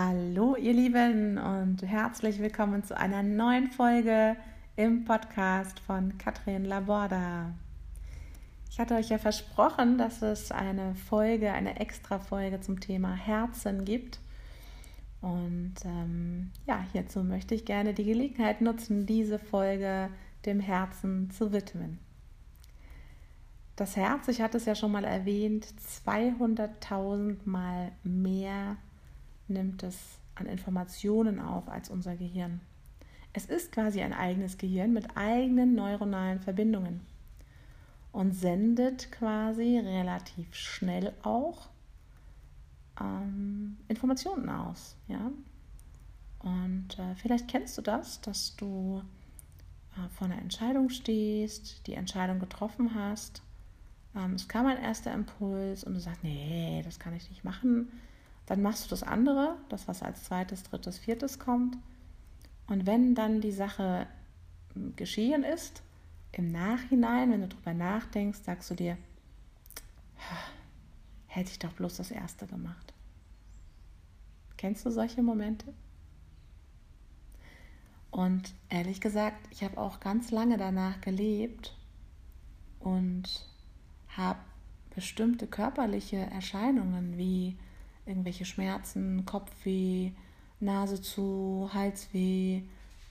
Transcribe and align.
Hallo 0.00 0.54
ihr 0.54 0.74
Lieben 0.74 1.38
und 1.38 1.82
herzlich 1.82 2.38
willkommen 2.38 2.84
zu 2.84 2.96
einer 2.96 3.24
neuen 3.24 3.68
Folge 3.68 4.36
im 4.76 5.04
Podcast 5.04 5.80
von 5.80 6.16
Katrin 6.18 6.64
Laborda. 6.64 7.52
Ich 8.70 8.78
hatte 8.78 8.94
euch 8.94 9.08
ja 9.08 9.18
versprochen, 9.18 9.98
dass 9.98 10.22
es 10.22 10.52
eine 10.52 10.94
Folge, 10.94 11.50
eine 11.50 11.80
extra 11.80 12.20
Folge 12.20 12.60
zum 12.60 12.78
Thema 12.78 13.12
Herzen 13.12 13.84
gibt. 13.84 14.20
Und 15.20 15.74
ähm, 15.84 16.52
ja, 16.64 16.86
hierzu 16.92 17.24
möchte 17.24 17.56
ich 17.56 17.64
gerne 17.64 17.92
die 17.92 18.04
Gelegenheit 18.04 18.60
nutzen, 18.60 19.04
diese 19.04 19.40
Folge 19.40 20.10
dem 20.46 20.60
Herzen 20.60 21.32
zu 21.32 21.52
widmen. 21.52 21.98
Das 23.74 23.96
Herz, 23.96 24.28
ich 24.28 24.42
hatte 24.42 24.58
es 24.58 24.64
ja 24.64 24.76
schon 24.76 24.92
mal 24.92 25.02
erwähnt, 25.02 25.66
200.000 26.06 27.38
Mal 27.46 27.90
mehr 28.04 28.76
nimmt 29.48 29.82
es 29.82 30.18
an 30.34 30.46
Informationen 30.46 31.40
auf 31.40 31.68
als 31.68 31.90
unser 31.90 32.16
Gehirn. 32.16 32.60
Es 33.32 33.46
ist 33.46 33.72
quasi 33.72 34.00
ein 34.00 34.12
eigenes 34.12 34.58
Gehirn 34.58 34.92
mit 34.92 35.16
eigenen 35.16 35.74
neuronalen 35.74 36.40
Verbindungen 36.40 37.00
und 38.12 38.32
sendet 38.32 39.12
quasi 39.12 39.78
relativ 39.78 40.54
schnell 40.54 41.12
auch 41.22 41.68
ähm, 43.00 43.76
Informationen 43.88 44.48
aus. 44.48 44.96
Ja? 45.08 45.30
Und 46.40 46.98
äh, 46.98 47.14
vielleicht 47.16 47.48
kennst 47.48 47.76
du 47.76 47.82
das, 47.82 48.20
dass 48.20 48.56
du 48.56 49.02
äh, 49.96 50.08
vor 50.08 50.26
einer 50.26 50.38
Entscheidung 50.40 50.88
stehst, 50.88 51.86
die 51.86 51.94
Entscheidung 51.94 52.38
getroffen 52.38 52.94
hast. 52.94 53.42
Ähm, 54.16 54.34
es 54.34 54.48
kam 54.48 54.66
ein 54.66 54.82
erster 54.82 55.12
Impuls 55.12 55.84
und 55.84 55.94
du 55.94 56.00
sagst, 56.00 56.24
nee, 56.24 56.80
das 56.84 56.98
kann 56.98 57.14
ich 57.14 57.28
nicht 57.28 57.44
machen 57.44 57.88
dann 58.48 58.62
machst 58.62 58.86
du 58.86 58.88
das 58.88 59.02
andere, 59.02 59.58
das 59.68 59.88
was 59.88 60.02
als 60.02 60.24
zweites, 60.24 60.62
drittes, 60.62 60.98
viertes 60.98 61.38
kommt. 61.38 61.76
Und 62.66 62.86
wenn 62.86 63.14
dann 63.14 63.42
die 63.42 63.52
Sache 63.52 64.06
hm, 64.72 64.96
geschehen 64.96 65.44
ist, 65.44 65.82
im 66.32 66.50
Nachhinein, 66.50 67.30
wenn 67.30 67.42
du 67.42 67.48
darüber 67.48 67.74
nachdenkst, 67.74 68.40
sagst 68.42 68.70
du 68.70 68.74
dir, 68.74 68.96
hätte 71.26 71.50
ich 71.50 71.58
doch 71.58 71.72
bloß 71.74 71.98
das 71.98 72.10
erste 72.10 72.46
gemacht. 72.46 72.94
Kennst 74.56 74.86
du 74.86 74.90
solche 74.90 75.22
Momente? 75.22 75.74
Und 78.10 78.54
ehrlich 78.70 79.02
gesagt, 79.02 79.46
ich 79.50 79.62
habe 79.62 79.76
auch 79.76 80.00
ganz 80.00 80.30
lange 80.30 80.56
danach 80.56 81.02
gelebt 81.02 81.76
und 82.80 83.46
habe 84.08 84.40
bestimmte 84.94 85.46
körperliche 85.46 86.16
Erscheinungen 86.16 87.18
wie 87.18 87.58
irgendwelche 88.18 88.44
Schmerzen, 88.44 89.24
Kopfweh, 89.24 90.10
Nase 90.58 91.00
zu, 91.00 91.70
Halsweh, 91.72 92.62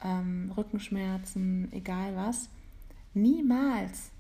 ähm, 0.04 0.52
Rückenschmerzen, 0.56 1.72
egal 1.72 2.16
was, 2.18 2.50
niemals 3.14 4.12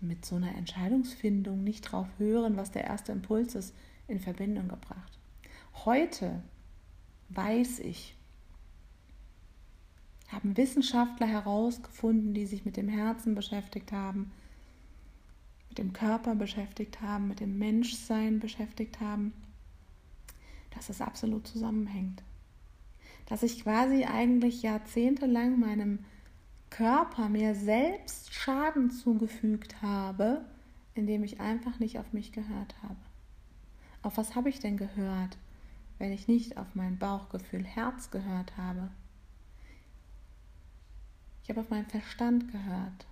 mit 0.00 0.24
so 0.24 0.36
einer 0.36 0.56
Entscheidungsfindung 0.56 1.62
nicht 1.62 1.82
drauf 1.82 2.08
hören, 2.16 2.56
was 2.56 2.70
der 2.70 2.84
erste 2.84 3.12
Impuls 3.12 3.54
ist, 3.54 3.74
in 4.08 4.18
Verbindung 4.18 4.68
gebracht. 4.68 5.18
Heute 5.84 6.42
weiß 7.28 7.80
ich, 7.80 8.16
haben 10.28 10.56
Wissenschaftler 10.56 11.26
herausgefunden, 11.26 12.32
die 12.32 12.46
sich 12.46 12.64
mit 12.64 12.78
dem 12.78 12.88
Herzen 12.88 13.34
beschäftigt 13.34 13.92
haben, 13.92 14.32
mit 15.68 15.76
dem 15.76 15.92
Körper 15.92 16.34
beschäftigt 16.34 17.02
haben, 17.02 17.28
mit 17.28 17.40
dem 17.40 17.58
Menschsein 17.58 18.40
beschäftigt 18.40 18.98
haben, 19.00 19.34
dass 20.74 20.88
es 20.88 21.00
absolut 21.00 21.46
zusammenhängt. 21.46 22.22
Dass 23.26 23.42
ich 23.42 23.62
quasi 23.62 24.04
eigentlich 24.04 24.62
jahrzehntelang 24.62 25.58
meinem 25.58 26.00
Körper 26.70 27.28
mir 27.28 27.54
selbst 27.54 28.32
Schaden 28.32 28.90
zugefügt 28.90 29.82
habe, 29.82 30.44
indem 30.94 31.22
ich 31.24 31.40
einfach 31.40 31.78
nicht 31.78 31.98
auf 31.98 32.12
mich 32.12 32.32
gehört 32.32 32.74
habe. 32.82 32.96
Auf 34.02 34.16
was 34.16 34.34
habe 34.34 34.48
ich 34.48 34.58
denn 34.58 34.76
gehört, 34.76 35.38
wenn 35.98 36.12
ich 36.12 36.28
nicht 36.28 36.56
auf 36.56 36.74
mein 36.74 36.98
Bauchgefühl 36.98 37.64
Herz 37.64 38.10
gehört 38.10 38.56
habe? 38.56 38.90
Ich 41.42 41.50
habe 41.50 41.60
auf 41.60 41.70
meinen 41.70 41.86
Verstand 41.86 42.50
gehört. 42.50 43.06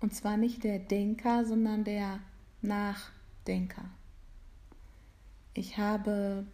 Und 0.00 0.14
zwar 0.14 0.36
nicht 0.36 0.64
der 0.64 0.78
Denker, 0.78 1.44
sondern 1.44 1.84
der 1.84 2.20
Nachdenker. 2.62 3.84
Ich 5.54 5.78
habe 5.78 6.46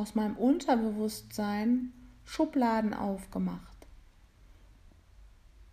aus 0.00 0.14
meinem 0.14 0.36
Unterbewusstsein 0.36 1.92
Schubladen 2.24 2.94
aufgemacht. 2.94 3.86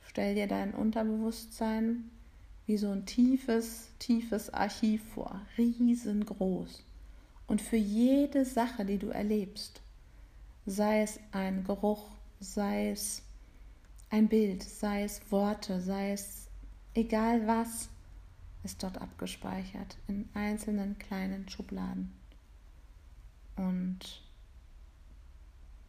Stell 0.01 0.35
dir 0.35 0.47
dein 0.47 0.73
Unterbewusstsein 0.73 2.11
wie 2.65 2.75
so 2.75 2.89
ein 2.91 3.05
tiefes, 3.05 3.87
tiefes 3.99 4.53
Archiv 4.53 5.01
vor, 5.13 5.39
riesengroß. 5.57 6.83
Und 7.47 7.61
für 7.61 7.77
jede 7.77 8.43
Sache, 8.43 8.83
die 8.83 8.97
du 8.97 9.07
erlebst, 9.07 9.81
sei 10.65 11.03
es 11.03 11.21
ein 11.31 11.63
Geruch, 11.63 12.09
sei 12.41 12.89
es 12.89 13.23
ein 14.09 14.27
Bild, 14.27 14.61
sei 14.61 15.03
es 15.03 15.21
Worte, 15.31 15.79
sei 15.79 16.11
es 16.11 16.49
egal 16.95 17.47
was, 17.47 17.87
ist 18.65 18.83
dort 18.83 18.97
abgespeichert 18.97 19.95
in 20.09 20.27
einzelnen 20.33 20.97
kleinen 20.99 21.47
Schubladen. 21.47 22.11
Und 23.57 24.21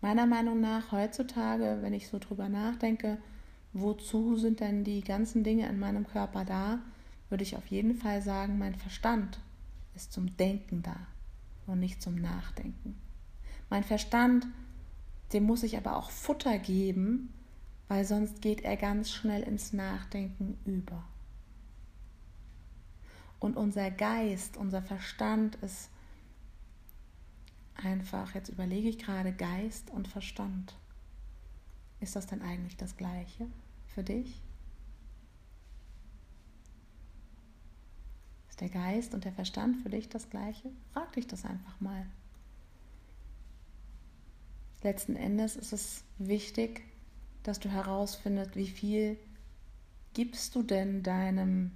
meiner 0.00 0.26
Meinung 0.26 0.60
nach 0.60 0.90
heutzutage, 0.90 1.78
wenn 1.80 1.92
ich 1.92 2.08
so 2.08 2.18
drüber 2.18 2.48
nachdenke, 2.48 3.18
wozu 3.72 4.36
sind 4.36 4.60
denn 4.60 4.84
die 4.84 5.02
ganzen 5.02 5.44
Dinge 5.44 5.68
in 5.68 5.78
meinem 5.78 6.06
Körper 6.06 6.44
da, 6.44 6.80
würde 7.28 7.44
ich 7.44 7.56
auf 7.56 7.66
jeden 7.66 7.94
Fall 7.94 8.22
sagen, 8.22 8.58
mein 8.58 8.74
Verstand 8.74 9.38
ist 9.94 10.12
zum 10.12 10.36
Denken 10.36 10.82
da 10.82 10.96
und 11.66 11.78
nicht 11.80 12.02
zum 12.02 12.16
Nachdenken. 12.16 12.98
Mein 13.68 13.84
Verstand, 13.84 14.46
dem 15.32 15.44
muss 15.44 15.62
ich 15.62 15.76
aber 15.76 15.96
auch 15.96 16.10
Futter 16.10 16.58
geben, 16.58 17.32
weil 17.88 18.04
sonst 18.04 18.40
geht 18.40 18.62
er 18.62 18.76
ganz 18.76 19.10
schnell 19.10 19.42
ins 19.42 19.72
Nachdenken 19.74 20.56
über. 20.64 21.04
Und 23.40 23.56
unser 23.56 23.90
Geist, 23.90 24.56
unser 24.56 24.82
Verstand 24.82 25.56
ist 25.56 25.90
einfach, 27.78 28.34
jetzt 28.34 28.48
überlege 28.48 28.88
ich 28.88 28.98
gerade, 28.98 29.32
Geist 29.32 29.90
und 29.90 30.08
Verstand. 30.08 30.76
Ist 32.00 32.16
das 32.16 32.26
denn 32.26 32.42
eigentlich 32.42 32.76
das 32.76 32.96
Gleiche 32.96 33.46
für 33.86 34.02
dich? 34.02 34.40
Ist 38.48 38.60
der 38.60 38.68
Geist 38.68 39.14
und 39.14 39.24
der 39.24 39.32
Verstand 39.32 39.76
für 39.82 39.90
dich 39.90 40.08
das 40.08 40.30
Gleiche? 40.30 40.70
Frag 40.92 41.12
dich 41.12 41.26
das 41.26 41.44
einfach 41.44 41.80
mal. 41.80 42.06
Letzten 44.82 45.16
Endes 45.16 45.56
ist 45.56 45.72
es 45.72 46.04
wichtig, 46.18 46.82
dass 47.42 47.58
du 47.58 47.68
herausfindest, 47.68 48.54
wie 48.54 48.68
viel 48.68 49.18
gibst 50.14 50.54
du 50.54 50.62
denn 50.62 51.02
deinem 51.02 51.72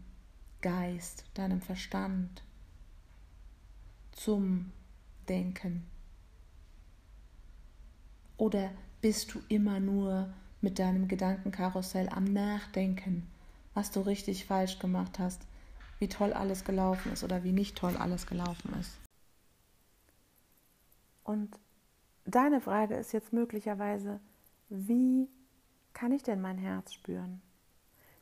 Geist, 0.61 1.25
deinem 1.35 1.61
Verstand 1.61 2.43
zum 4.13 4.71
Denken, 5.29 5.87
oder 8.43 8.73
bist 9.01 9.35
du 9.35 9.41
immer 9.49 9.79
nur 9.79 10.29
mit 10.63 10.81
deinem 10.81 11.07
Gedankenkarussell 11.07 12.09
am 12.09 12.25
Nachdenken, 12.25 13.31
was 13.73 13.93
du 13.93 14.01
richtig 14.01 14.47
falsch 14.47 14.81
gemacht 14.81 15.21
hast, 15.21 15.47
wie 16.01 16.09
toll 16.09 16.33
alles 16.33 16.65
gelaufen 16.65 17.13
ist 17.13 17.23
oder 17.23 17.45
wie 17.45 17.53
nicht 17.53 17.79
toll 17.79 17.97
alles 17.97 18.27
gelaufen 18.27 18.75
ist? 18.81 18.99
Und 21.23 21.57
deine 22.25 22.61
Frage 22.61 22.97
ist 22.97 23.13
jetzt 23.13 23.33
möglicherweise, 23.33 24.19
wie 24.69 25.29
kann 25.93 26.11
ich 26.11 26.25
denn 26.25 26.41
mein 26.41 26.59
Herz 26.59 26.95
spüren? 26.95 27.41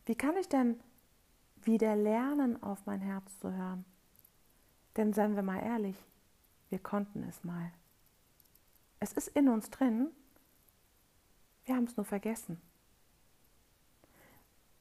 Wie 0.04 0.16
kann 0.16 0.36
ich 0.36 0.50
denn 0.50 0.78
wieder 1.62 1.96
lernen, 1.96 2.62
auf 2.62 2.84
mein 2.84 3.00
Herz 3.00 3.38
zu 3.38 3.50
hören? 3.50 3.86
Denn 4.98 5.14
seien 5.14 5.34
wir 5.34 5.42
mal 5.42 5.60
ehrlich, 5.60 5.96
wir 6.68 6.78
konnten 6.78 7.22
es 7.22 7.42
mal. 7.42 7.72
Es 9.02 9.12
ist 9.12 9.28
in 9.28 9.48
uns 9.48 9.70
drin, 9.70 10.10
wir 11.70 11.76
haben 11.76 11.84
es 11.84 11.96
nur 11.96 12.04
vergessen. 12.04 12.60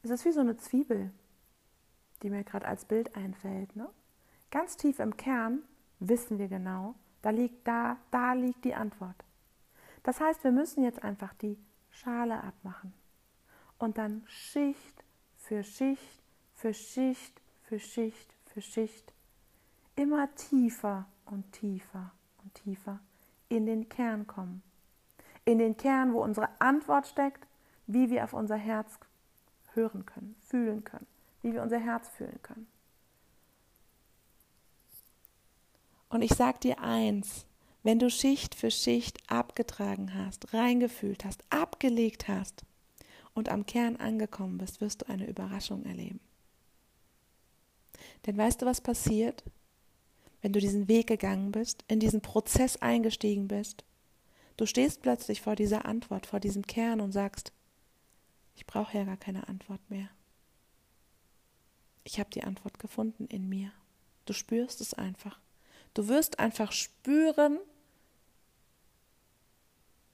Es 0.02 0.10
ist 0.10 0.26
wie 0.26 0.32
so 0.32 0.40
eine 0.40 0.58
Zwiebel, 0.58 1.12
die 2.24 2.32
mir 2.32 2.44
gerade 2.44 2.66
als 2.68 2.84
Bild 2.84 3.16
einfällt. 3.16 3.76
Ne? 3.76 3.88
Ganz 4.50 4.76
tief 4.76 4.98
im 4.98 5.16
Kern 5.16 5.62
wissen 6.00 6.40
wir 6.40 6.48
genau, 6.48 6.96
da 7.22 7.30
liegt, 7.30 7.68
da, 7.68 7.98
da 8.10 8.34
liegt 8.34 8.66
die 8.66 8.74
Antwort. 8.74 9.24
Das 10.02 10.20
heißt, 10.20 10.44
wir 10.44 10.52
müssen 10.52 10.84
jetzt 10.84 11.04
einfach 11.04 11.32
die 11.36 11.60
Schale 11.92 12.44
abmachen 12.44 12.92
und 13.78 14.00
dann 14.00 14.24
Schicht 14.26 15.04
für 15.38 15.64
Schicht 15.64 16.24
für 16.56 16.74
Schicht 16.74 17.40
für 17.62 17.80
Schicht 17.80 18.34
für 18.46 18.62
Schicht 18.62 19.14
immer 19.96 20.34
tiefer 20.34 21.06
und 21.26 21.52
tiefer 21.52 22.12
und 22.44 22.56
tiefer 22.56 23.00
in 23.48 23.68
den 23.68 23.90
Kern 23.90 24.26
kommen. 24.26 24.64
In 25.50 25.58
den 25.58 25.78
Kern, 25.78 26.14
wo 26.14 26.22
unsere 26.22 26.48
Antwort 26.62 27.08
steckt, 27.08 27.48
wie 27.88 28.12
wir 28.12 28.24
auf 28.24 28.34
unser 28.34 28.56
Herz 28.56 29.00
hören 29.74 30.06
können, 30.06 30.36
fühlen 30.48 30.84
können, 30.84 31.08
wie 31.42 31.54
wir 31.54 31.64
unser 31.64 31.80
Herz 31.80 32.08
fühlen 32.08 32.40
können. 32.44 32.68
Und 36.10 36.22
ich 36.22 36.36
sage 36.36 36.60
dir 36.60 36.80
eins, 36.82 37.48
wenn 37.82 37.98
du 37.98 38.12
Schicht 38.12 38.54
für 38.54 38.70
Schicht 38.70 39.18
abgetragen 39.28 40.14
hast, 40.14 40.54
reingefühlt 40.54 41.26
hast, 41.26 41.44
abgelegt 41.50 42.28
hast 42.28 42.62
und 43.34 43.50
am 43.50 43.66
Kern 43.66 43.96
angekommen 43.96 44.60
bist, 44.60 44.82
wirst 44.82 45.02
du 45.02 45.10
eine 45.10 45.26
Überraschung 45.26 45.84
erleben. 45.84 46.20
Denn 48.28 48.38
weißt 48.38 48.62
du, 48.62 48.68
was 48.68 48.82
passiert, 48.82 49.44
wenn 50.44 50.54
du 50.54 50.60
diesen 50.60 50.88
Weg 50.88 51.08
gegangen 51.08 51.52
bist, 51.52 51.84
in 51.88 52.00
diesen 52.00 52.22
Prozess 52.22 52.78
eingestiegen 52.78 53.48
bist? 53.48 53.84
Du 54.60 54.66
stehst 54.66 55.02
plötzlich 55.02 55.42
vor 55.42 55.56
dieser 55.56 55.86
Antwort, 55.86 56.26
vor 56.26 56.42
diesem 56.42 56.68
Kern 56.68 57.00
und 57.00 57.14
sagst, 57.14 57.54
ich 58.58 58.68
brauche 58.68 58.98
ja 58.98 59.06
gar 59.06 59.16
keine 59.16 59.48
Antwort 59.48 59.80
mehr. 59.90 60.10
Ich 62.04 62.20
habe 62.20 62.30
die 62.30 62.44
Antwort 62.44 62.78
gefunden 62.78 63.26
in 63.28 63.48
mir. 63.48 63.72
Du 64.26 64.34
spürst 64.34 64.82
es 64.82 64.94
einfach. 64.94 65.40
Du 65.94 66.10
wirst 66.10 66.40
einfach 66.40 66.74
spüren, 66.74 67.58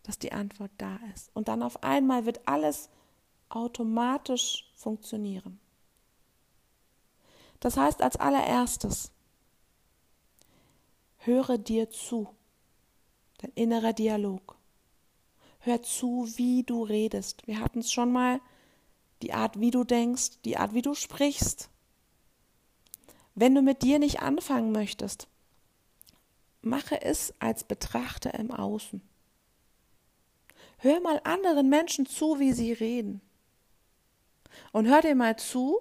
dass 0.04 0.20
die 0.20 0.32
Antwort 0.32 0.70
da 0.78 1.00
ist. 1.16 1.32
Und 1.34 1.48
dann 1.48 1.64
auf 1.64 1.82
einmal 1.82 2.28
wird 2.28 2.48
alles 2.48 2.92
automatisch 3.50 4.72
funktionieren. 4.76 5.60
Das 7.60 7.78
heißt 7.78 8.04
als 8.04 8.16
allererstes, 8.18 9.10
höre 11.18 11.58
dir 11.58 11.90
zu, 11.90 12.36
dein 13.38 13.52
innerer 13.56 13.94
Dialog. 13.94 14.56
Hör 15.60 15.82
zu, 15.82 16.28
wie 16.36 16.64
du 16.64 16.84
redest. 16.84 17.48
Wir 17.48 17.60
hatten 17.60 17.80
es 17.80 17.92
schon 17.92 18.12
mal, 18.12 18.40
die 19.22 19.34
Art, 19.34 19.60
wie 19.60 19.72
du 19.72 19.84
denkst, 19.84 20.42
die 20.44 20.58
Art, 20.58 20.74
wie 20.74 20.82
du 20.82 20.94
sprichst. 20.94 21.70
Wenn 23.34 23.56
du 23.56 23.62
mit 23.62 23.82
dir 23.82 24.00
nicht 24.00 24.22
anfangen 24.22 24.72
möchtest, 24.72 25.28
mache 26.62 27.02
es 27.02 27.34
als 27.40 27.64
Betrachter 27.64 28.34
im 28.36 28.52
Außen. 28.52 29.02
Hör 30.78 31.00
mal 31.00 31.22
anderen 31.24 31.70
Menschen 31.70 32.06
zu, 32.06 32.40
wie 32.40 32.54
sie 32.54 32.74
reden. 32.74 33.22
Und 34.72 34.88
hör 34.88 35.02
dir 35.02 35.16
mal 35.16 35.38
zu 35.38 35.80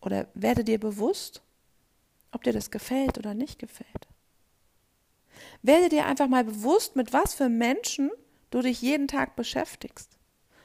oder 0.00 0.28
werde 0.34 0.64
dir 0.64 0.78
bewusst, 0.78 1.42
ob 2.32 2.42
dir 2.44 2.52
das 2.52 2.70
gefällt 2.70 3.18
oder 3.18 3.34
nicht 3.34 3.58
gefällt. 3.58 4.08
Werde 5.62 5.88
dir 5.88 6.06
einfach 6.06 6.28
mal 6.28 6.44
bewusst, 6.44 6.96
mit 6.96 7.12
was 7.12 7.34
für 7.34 7.48
Menschen 7.48 8.10
du 8.50 8.60
dich 8.60 8.82
jeden 8.82 9.08
Tag 9.08 9.36
beschäftigst. 9.36 10.10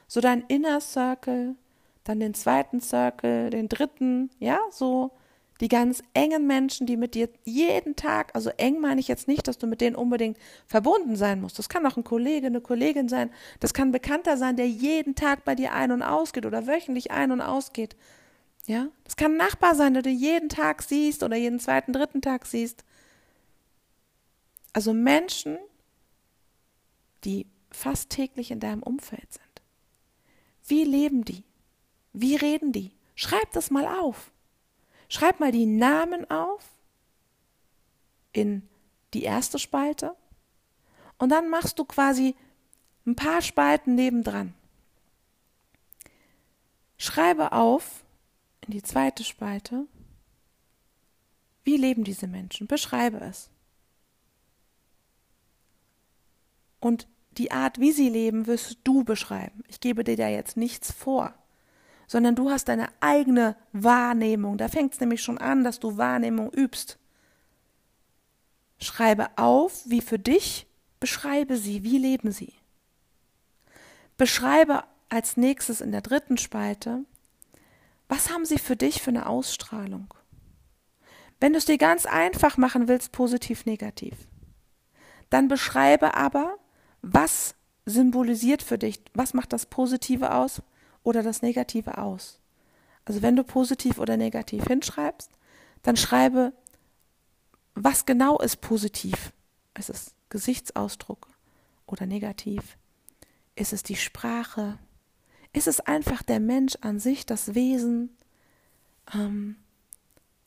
So 0.08 0.20
dein 0.20 0.42
Inner 0.48 0.80
Circle, 0.80 1.56
dann 2.04 2.20
den 2.20 2.34
zweiten 2.34 2.80
Circle, 2.80 3.50
den 3.50 3.68
dritten, 3.68 4.30
ja, 4.38 4.58
so 4.70 5.10
die 5.60 5.68
ganz 5.68 6.02
engen 6.12 6.46
Menschen, 6.46 6.86
die 6.86 6.96
mit 6.96 7.14
dir 7.14 7.28
jeden 7.44 7.96
Tag, 7.96 8.30
also 8.34 8.50
eng 8.50 8.78
meine 8.80 9.00
ich 9.00 9.08
jetzt 9.08 9.26
nicht, 9.26 9.48
dass 9.48 9.58
du 9.58 9.66
mit 9.66 9.80
denen 9.80 9.96
unbedingt 9.96 10.38
verbunden 10.66 11.16
sein 11.16 11.40
musst. 11.40 11.58
Das 11.58 11.68
kann 11.68 11.86
auch 11.86 11.96
ein 11.96 12.04
Kollege, 12.04 12.46
eine 12.46 12.60
Kollegin 12.60 13.08
sein, 13.08 13.30
das 13.60 13.72
kann 13.72 13.88
ein 13.88 13.92
Bekannter 13.92 14.36
sein, 14.36 14.56
der 14.56 14.68
jeden 14.68 15.14
Tag 15.14 15.44
bei 15.44 15.54
dir 15.54 15.72
ein- 15.72 15.92
und 15.92 16.02
ausgeht 16.02 16.46
oder 16.46 16.66
wöchentlich 16.66 17.10
ein- 17.10 17.32
und 17.32 17.40
ausgeht. 17.40 17.96
Ja, 18.66 18.88
das 19.04 19.16
kann 19.16 19.32
ein 19.32 19.36
Nachbar 19.38 19.74
sein, 19.74 19.94
der 19.94 20.02
du 20.02 20.10
jeden 20.10 20.48
Tag 20.48 20.82
siehst 20.82 21.22
oder 21.22 21.36
jeden 21.36 21.60
zweiten, 21.60 21.92
dritten 21.92 22.20
Tag 22.20 22.46
siehst. 22.46 22.84
Also 24.76 24.92
Menschen, 24.92 25.56
die 27.24 27.46
fast 27.70 28.10
täglich 28.10 28.50
in 28.50 28.60
deinem 28.60 28.82
Umfeld 28.82 29.32
sind. 29.32 29.62
Wie 30.66 30.84
leben 30.84 31.24
die? 31.24 31.44
Wie 32.12 32.36
reden 32.36 32.72
die? 32.72 32.92
Schreib 33.14 33.50
das 33.52 33.70
mal 33.70 33.86
auf. 33.86 34.32
Schreib 35.08 35.40
mal 35.40 35.50
die 35.50 35.64
Namen 35.64 36.30
auf 36.30 36.68
in 38.32 38.68
die 39.14 39.22
erste 39.22 39.58
Spalte 39.58 40.14
und 41.16 41.30
dann 41.30 41.48
machst 41.48 41.78
du 41.78 41.86
quasi 41.86 42.36
ein 43.06 43.16
paar 43.16 43.40
Spalten 43.40 43.94
nebendran. 43.94 44.52
Schreibe 46.98 47.52
auf 47.52 48.04
in 48.66 48.72
die 48.72 48.82
zweite 48.82 49.24
Spalte, 49.24 49.86
wie 51.64 51.78
leben 51.78 52.04
diese 52.04 52.26
Menschen? 52.26 52.66
Beschreibe 52.66 53.20
es. 53.20 53.48
Und 56.86 57.08
die 57.32 57.50
Art, 57.50 57.80
wie 57.80 57.92
sie 57.92 58.08
leben, 58.08 58.46
wirst 58.46 58.78
du 58.84 59.04
beschreiben. 59.04 59.62
Ich 59.68 59.80
gebe 59.80 60.04
dir 60.04 60.16
da 60.16 60.28
jetzt 60.28 60.56
nichts 60.56 60.92
vor 60.92 61.34
sondern 62.06 62.36
du 62.36 62.50
hast 62.50 62.68
deine 62.68 62.88
eigene 63.00 63.56
Wahrnehmung. 63.72 64.58
Da 64.58 64.68
fängt 64.68 64.94
es 64.94 65.00
nämlich 65.00 65.22
schon 65.22 65.38
an, 65.38 65.64
dass 65.64 65.80
du 65.80 65.96
Wahrnehmung 65.96 66.50
übst. 66.52 66.98
Schreibe 68.78 69.36
auf, 69.36 69.82
wie 69.86 70.00
für 70.00 70.18
dich, 70.18 70.66
beschreibe 71.00 71.56
sie, 71.56 71.82
wie 71.82 71.98
leben 71.98 72.30
sie. 72.30 72.52
Beschreibe 74.16 74.84
als 75.08 75.36
nächstes 75.36 75.80
in 75.80 75.92
der 75.92 76.00
dritten 76.00 76.36
Spalte, 76.36 77.04
was 78.08 78.30
haben 78.30 78.44
sie 78.44 78.58
für 78.58 78.76
dich 78.76 79.02
für 79.02 79.10
eine 79.10 79.26
Ausstrahlung? 79.26 80.14
Wenn 81.40 81.52
du 81.52 81.58
es 81.58 81.64
dir 81.64 81.78
ganz 81.78 82.06
einfach 82.06 82.56
machen 82.56 82.88
willst, 82.88 83.12
positiv, 83.12 83.66
negativ, 83.66 84.14
dann 85.28 85.48
beschreibe 85.48 86.14
aber, 86.14 86.56
was 87.12 87.54
symbolisiert 87.84 88.62
für 88.62 88.78
dich, 88.78 89.00
was 89.14 89.32
macht 89.32 89.52
das 89.52 89.66
Positive 89.66 90.34
aus, 90.34 90.62
oder 91.04 91.22
das 91.22 91.40
Negative 91.40 91.98
aus. 91.98 92.40
Also 93.04 93.22
wenn 93.22 93.36
du 93.36 93.44
positiv 93.44 93.98
oder 94.00 94.16
negativ 94.16 94.64
hinschreibst, 94.64 95.30
dann 95.82 95.96
schreibe, 95.96 96.52
was 97.74 98.06
genau 98.06 98.38
ist 98.38 98.60
positiv. 98.60 99.32
Ist 99.78 99.90
es 99.90 100.14
Gesichtsausdruck 100.30 101.28
oder 101.86 102.06
negativ? 102.06 102.76
Ist 103.54 103.72
es 103.72 103.84
die 103.84 103.94
Sprache? 103.94 104.78
Ist 105.52 105.68
es 105.68 105.78
einfach 105.78 106.24
der 106.24 106.40
Mensch 106.40 106.76
an 106.80 106.98
sich, 106.98 107.24
das 107.24 107.54
Wesen? 107.54 108.16
Ähm, 109.14 109.56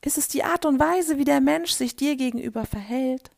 ist 0.03 0.17
es 0.17 0.27
die 0.27 0.43
Art 0.43 0.65
und 0.65 0.77
Weise, 0.77 1.17
wie 1.17 1.25
der 1.25 1.39
Mensch 1.39 1.71
sich 1.71 1.95
dir 1.95 2.17
gegenüber 2.17 2.65
verhält? 2.65 3.31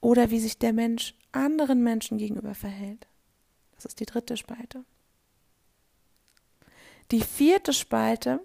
Oder 0.00 0.30
wie 0.30 0.40
sich 0.40 0.58
der 0.58 0.72
Mensch 0.72 1.14
anderen 1.32 1.82
Menschen 1.82 2.18
gegenüber 2.18 2.54
verhält? 2.54 3.06
Das 3.74 3.84
ist 3.84 4.00
die 4.00 4.06
dritte 4.06 4.36
Spalte. 4.36 4.84
Die 7.10 7.20
vierte 7.20 7.72
Spalte, 7.72 8.40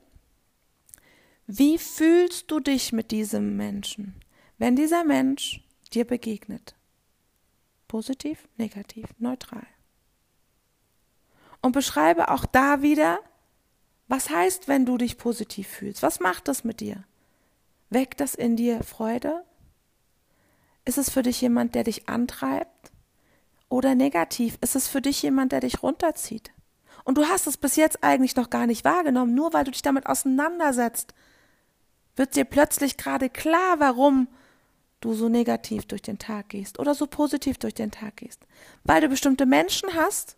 wie 1.47 1.77
fühlst 1.77 2.51
du 2.51 2.59
dich 2.59 2.93
mit 2.93 3.11
diesem 3.11 3.57
Menschen, 3.57 4.15
wenn 4.57 4.75
dieser 4.75 5.03
Mensch 5.03 5.63
dir 5.93 6.05
begegnet? 6.05 6.75
Positiv, 7.87 8.47
negativ, 8.57 9.05
neutral. 9.17 9.65
Und 11.61 11.73
beschreibe 11.73 12.29
auch 12.29 12.45
da 12.45 12.81
wieder, 12.81 13.19
was 14.07 14.29
heißt, 14.29 14.67
wenn 14.67 14.85
du 14.85 14.97
dich 14.97 15.17
positiv 15.17 15.67
fühlst? 15.67 16.03
Was 16.03 16.19
macht 16.19 16.47
das 16.47 16.63
mit 16.63 16.79
dir? 16.79 17.03
Weckt 17.89 18.19
das 18.19 18.35
in 18.35 18.55
dir 18.55 18.83
Freude? 18.83 19.43
Ist 20.85 20.97
es 20.97 21.09
für 21.09 21.21
dich 21.21 21.41
jemand, 21.41 21.75
der 21.75 21.83
dich 21.83 22.09
antreibt? 22.09 22.91
Oder 23.69 23.95
negativ? 23.95 24.57
Ist 24.61 24.75
es 24.75 24.87
für 24.87 25.01
dich 25.01 25.21
jemand, 25.21 25.51
der 25.51 25.61
dich 25.61 25.83
runterzieht? 25.83 26.51
Und 27.03 27.17
du 27.17 27.25
hast 27.25 27.47
es 27.47 27.57
bis 27.57 27.75
jetzt 27.75 28.03
eigentlich 28.03 28.35
noch 28.35 28.49
gar 28.49 28.67
nicht 28.67 28.83
wahrgenommen, 28.83 29.33
nur 29.33 29.53
weil 29.53 29.63
du 29.63 29.71
dich 29.71 29.81
damit 29.81 30.07
auseinandersetzt, 30.07 31.13
wird 32.15 32.35
dir 32.35 32.45
plötzlich 32.45 32.97
gerade 32.97 33.29
klar, 33.29 33.79
warum 33.79 34.27
du 34.99 35.13
so 35.13 35.29
negativ 35.29 35.85
durch 35.85 36.01
den 36.01 36.19
Tag 36.19 36.49
gehst 36.49 36.79
oder 36.79 36.93
so 36.93 37.07
positiv 37.07 37.57
durch 37.57 37.73
den 37.73 37.91
Tag 37.91 38.17
gehst. 38.17 38.45
Weil 38.83 39.01
du 39.01 39.09
bestimmte 39.09 39.45
Menschen 39.45 39.89
hast, 39.95 40.37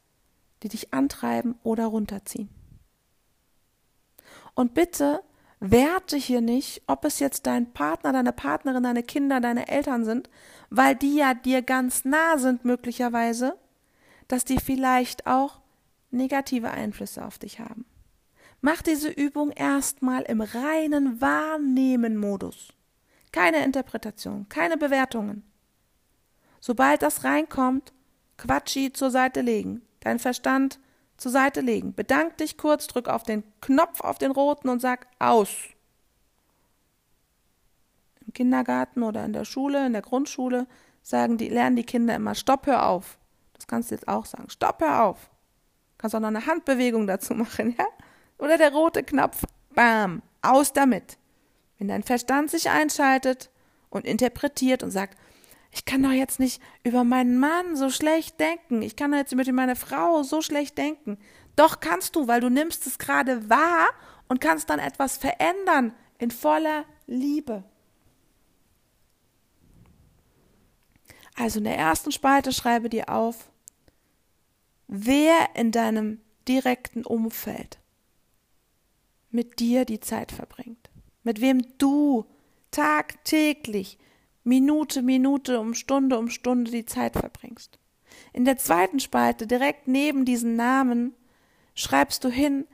die 0.64 0.70
dich 0.70 0.94
antreiben 0.94 1.56
oder 1.64 1.88
runterziehen. 1.88 2.50
Und 4.56 4.74
bitte 4.74 5.22
werte 5.64 6.18
hier 6.18 6.42
nicht, 6.42 6.84
ob 6.88 7.06
es 7.06 7.20
jetzt 7.20 7.48
dein 7.48 7.72
Partner, 7.72 8.12
deine 8.12 8.34
Partnerin, 8.34 8.84
deine 8.84 9.02
Kinder, 9.02 9.40
deine 9.40 9.70
Eltern 9.70 10.04
sind, 10.04 10.30
weil 10.70 10.94
die 10.94 11.16
ja 11.16 11.34
dir 11.34 11.62
ganz 11.62 12.04
nah 12.04 12.38
sind 12.38 12.66
möglicherweise, 12.66 13.58
dass 14.28 14.44
die 14.44 14.60
vielleicht 14.60 15.26
auch 15.26 15.62
negative 16.12 16.72
Einflüsse 16.72 17.24
auf 17.24 17.40
dich 17.40 17.60
haben. 17.60 17.86
Mach 18.60 18.82
diese 18.82 19.10
Übung 19.10 19.52
erstmal 19.52 20.24
im 20.24 20.42
reinen 20.42 21.22
Wahrnehmen-Modus. 21.22 22.74
Keine 23.32 23.64
Interpretation, 23.64 24.48
keine 24.50 24.76
Bewertungen. 24.78 25.44
Sobald 26.60 27.02
das 27.02 27.24
reinkommt, 27.24 27.94
Quatschi 28.38 28.92
zur 28.92 29.12
Seite 29.12 29.42
legen, 29.42 29.82
dein 30.02 30.20
Verstand 30.20 30.80
zur 31.24 31.32
Seite 31.32 31.62
legen. 31.62 31.96
Bedank 31.96 32.38
dich 32.38 32.58
kurz, 32.58 32.86
drück 32.88 33.08
auf 33.08 33.24
den 33.24 33.44
Knopf 33.62 34.02
auf 34.02 34.18
den 34.18 34.32
roten 34.32 34.68
und 34.68 34.82
sag 34.82 35.08
aus. 35.20 35.50
Im 38.28 38.34
Kindergarten 38.34 39.04
oder 39.04 39.24
in 39.24 39.32
der 39.32 39.46
Schule, 39.46 39.86
in 39.86 39.94
der 39.94 40.02
Grundschule, 40.02 40.68
sagen 41.02 41.38
die, 41.38 41.48
lernen 41.48 41.78
die 41.78 41.86
Kinder 41.86 42.14
immer, 42.14 42.36
stopp, 42.36 42.68
hör 42.68 42.88
auf. 42.88 43.18
Das 43.54 43.68
kannst 43.68 43.90
du 43.90 43.96
jetzt 43.96 44.10
auch 44.10 44.26
sagen. 44.26 44.50
Stopp, 44.50 44.82
hör 44.82 45.04
auf. 45.06 45.30
Kannst 45.98 46.14
auch 46.14 46.20
noch 46.20 46.28
eine 46.28 46.46
Handbewegung 46.46 47.08
dazu 47.08 47.34
machen, 47.34 47.74
ja? 47.78 47.86
Oder 48.38 48.58
der 48.58 48.74
rote 48.74 49.04
Knopf. 49.04 49.44
Bam. 49.74 50.22
Aus 50.42 50.74
damit. 50.74 51.18
Wenn 51.80 51.88
dein 51.88 52.04
Verstand 52.04 52.52
sich 52.52 52.70
einschaltet 52.70 53.50
und 53.90 54.06
interpretiert 54.06 54.84
und 54.84 54.92
sagt, 54.92 55.18
ich 55.74 55.86
kann 55.86 56.04
doch 56.04 56.12
jetzt 56.12 56.40
nicht 56.40 56.62
über 56.84 57.04
meinen 57.04 57.40
Mann 57.40 57.76
so 57.76 57.90
schlecht 57.90 58.40
denken. 58.40 58.84
Ich 58.84 58.96
kann 58.96 59.12
doch 59.12 59.18
jetzt 59.18 59.32
über 59.32 59.52
meine 59.52 59.76
Frau 59.76 60.22
so 60.22 60.44
schlecht 60.44 60.78
denken. 60.78 61.18
Doch 61.56 61.80
kannst 61.80 62.16
du, 62.16 62.28
weil 62.28 62.42
du 62.42 62.50
nimmst 62.50 62.86
es 62.86 63.00
gerade 63.00 63.50
wahr 63.50 63.90
und 64.28 64.40
kannst 64.40 64.70
dann 64.70 64.78
etwas 64.78 65.18
verändern 65.18 65.94
in 66.20 66.30
voller 66.30 66.86
Liebe. 67.08 67.64
Also 71.36 71.58
in 71.58 71.64
der 71.64 71.78
ersten 71.78 72.12
Spalte 72.12 72.54
schreibe 72.54 72.88
dir 72.88 73.10
auf, 73.10 73.50
wer 74.88 75.56
in 75.56 75.72
deinem 75.72 76.22
direkten 76.48 77.04
Umfeld 77.04 77.80
mit 79.32 79.60
dir 79.60 79.86
die 79.86 80.00
Zeit 80.00 80.32
verbringt, 80.32 80.92
mit 81.24 81.42
wem 81.42 81.66
du 81.80 82.26
tagtäglich 82.70 83.98
Minute, 84.44 85.02
Minute 85.02 85.60
um 85.60 85.74
Stunde 85.74 86.18
um 86.18 86.30
Stunde 86.30 86.72
die 86.72 86.86
Zeit 86.86 87.14
verbringst. 87.14 87.80
In 88.34 88.46
der 88.46 88.58
zweiten 88.58 89.00
Spalte, 89.00 89.48
direkt 89.48 89.88
neben 89.88 90.26
diesen 90.26 90.56
Namen, 90.56 91.14
schreibst 91.76 92.24
du 92.24 92.30
hin, 92.30 92.68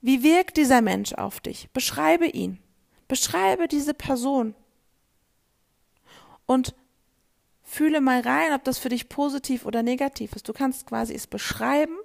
wie 0.00 0.22
wirkt 0.22 0.56
dieser 0.56 0.80
Mensch 0.80 1.12
auf 1.12 1.40
dich? 1.40 1.70
Beschreibe 1.72 2.26
ihn. 2.26 2.58
Beschreibe 3.08 3.68
diese 3.68 3.94
Person. 3.94 4.54
Und 6.46 6.74
fühle 7.62 8.00
mal 8.00 8.20
rein, 8.20 8.52
ob 8.54 8.64
das 8.64 8.78
für 8.78 8.88
dich 8.88 9.08
positiv 9.08 9.66
oder 9.66 9.82
negativ 9.82 10.32
ist. 10.34 10.48
Du 10.48 10.52
kannst 10.52 10.86
quasi 10.86 11.14
es 11.14 11.26
beschreiben 11.26 11.96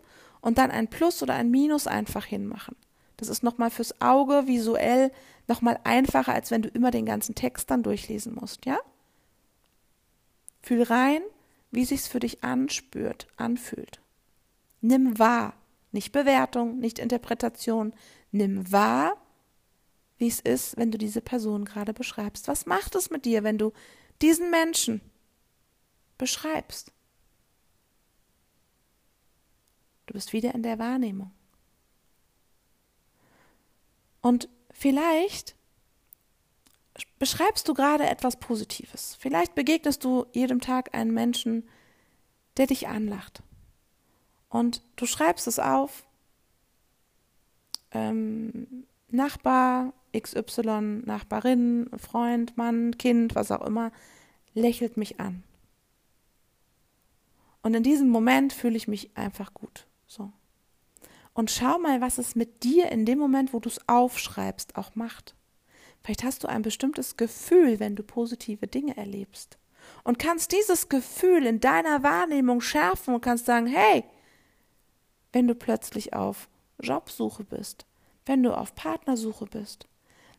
und 0.42 0.58
dann 0.58 0.72
ein 0.72 0.90
Plus 0.90 1.24
oder 1.24 1.34
ein 1.34 1.50
Minus 1.50 1.88
einfach 1.88 2.26
hinmachen. 2.26 2.76
Das 3.18 3.30
ist 3.30 3.44
nochmal 3.44 3.70
fürs 3.70 4.02
Auge 4.02 4.48
visuell 4.48 5.12
nochmal 5.48 5.80
einfacher, 5.84 6.34
als 6.34 6.52
wenn 6.52 6.62
du 6.62 6.70
immer 6.70 6.92
den 6.92 7.06
ganzen 7.06 7.36
Text 7.36 7.70
dann 7.72 7.84
durchlesen 7.84 8.36
musst, 8.36 8.66
ja? 8.66 8.80
Fühl 10.62 10.84
rein, 10.84 11.22
wie 11.72 11.86
sich's 11.86 12.08
für 12.08 12.20
dich 12.20 12.44
anspürt, 12.44 13.28
anfühlt. 13.38 14.02
Nimm 14.82 15.20
wahr, 15.20 15.54
nicht 15.92 16.12
Bewertung, 16.12 16.80
nicht 16.80 17.00
Interpretation. 17.00 17.94
Nimm 18.32 18.72
wahr, 18.72 19.18
wie 20.18 20.28
es 20.28 20.40
ist, 20.40 20.78
wenn 20.78 20.92
du 20.92 20.98
diese 20.98 21.22
Person 21.22 21.66
gerade 21.66 21.94
beschreibst. 21.94 22.48
Was 22.48 22.66
macht 22.66 22.96
es 22.96 23.10
mit 23.12 23.26
dir, 23.26 23.44
wenn 23.44 23.58
du 23.58 23.72
diesen 24.22 24.50
Menschen 24.50 25.02
beschreibst. 26.18 26.92
Du 30.06 30.14
bist 30.14 30.34
wieder 30.34 30.54
in 30.54 30.64
der 30.64 30.80
Wahrnehmung. 30.80 31.32
Und 34.26 34.50
vielleicht 34.72 35.56
beschreibst 37.20 37.68
du 37.68 37.76
gerade 37.76 38.10
etwas 38.10 38.38
Positives. 38.38 39.16
Vielleicht 39.20 39.54
begegnest 39.54 40.04
du 40.04 40.26
jedem 40.34 40.62
Tag 40.62 40.96
einen 40.96 41.14
Menschen, 41.14 41.70
der 42.58 42.66
dich 42.66 42.88
anlacht. 42.88 43.44
Und 44.50 44.82
du 44.96 45.06
schreibst 45.06 45.46
es 45.46 45.60
auf. 45.60 46.08
Ähm, 47.92 48.88
Nachbar 49.10 49.94
XY, 50.20 51.04
Nachbarin, 51.06 51.92
Freund, 51.96 52.58
Mann, 52.58 52.98
Kind, 52.98 53.36
was 53.36 53.52
auch 53.52 53.62
immer, 53.62 53.92
lächelt 54.56 54.98
mich 54.98 55.20
an. 55.20 55.44
Und 57.62 57.76
in 57.76 57.84
diesem 57.84 58.10
Moment 58.10 58.54
fühle 58.54 58.76
ich 58.76 58.88
mich 58.88 59.16
einfach 59.16 59.54
gut. 59.54 59.86
So. 60.08 60.34
Und 61.36 61.52
schau 61.52 61.78
mal, 61.78 62.02
was 62.02 62.18
es 62.18 62.36
mit 62.36 62.64
dir 62.64 62.92
in 62.92 63.06
dem 63.06 63.20
Moment, 63.20 63.54
wo 63.54 63.60
du 63.60 63.70
es 63.70 63.88
aufschreibst, 63.88 64.78
auch 64.78 64.96
macht. 64.96 65.36
Vielleicht 66.02 66.24
hast 66.24 66.44
du 66.44 66.48
ein 66.48 66.62
bestimmtes 66.64 67.18
Gefühl, 67.18 67.80
wenn 67.80 67.96
du 67.96 68.04
positive 68.04 68.68
Dinge 68.68 68.98
erlebst. 68.98 69.60
Und 70.04 70.18
kannst 70.18 70.54
dieses 70.54 70.90
Gefühl 70.90 71.46
in 71.46 71.60
deiner 71.60 72.02
Wahrnehmung 72.02 72.62
schärfen 72.62 73.14
und 73.14 73.22
kannst 73.22 73.46
sagen, 73.46 73.68
hey, 73.68 74.06
wenn 75.34 75.48
du 75.48 75.54
plötzlich 75.54 76.14
auf 76.14 76.48
Jobsuche 76.82 77.44
bist, 77.44 77.86
wenn 78.26 78.42
du 78.42 78.58
auf 78.58 78.74
Partnersuche 78.74 79.46
bist, 79.46 79.88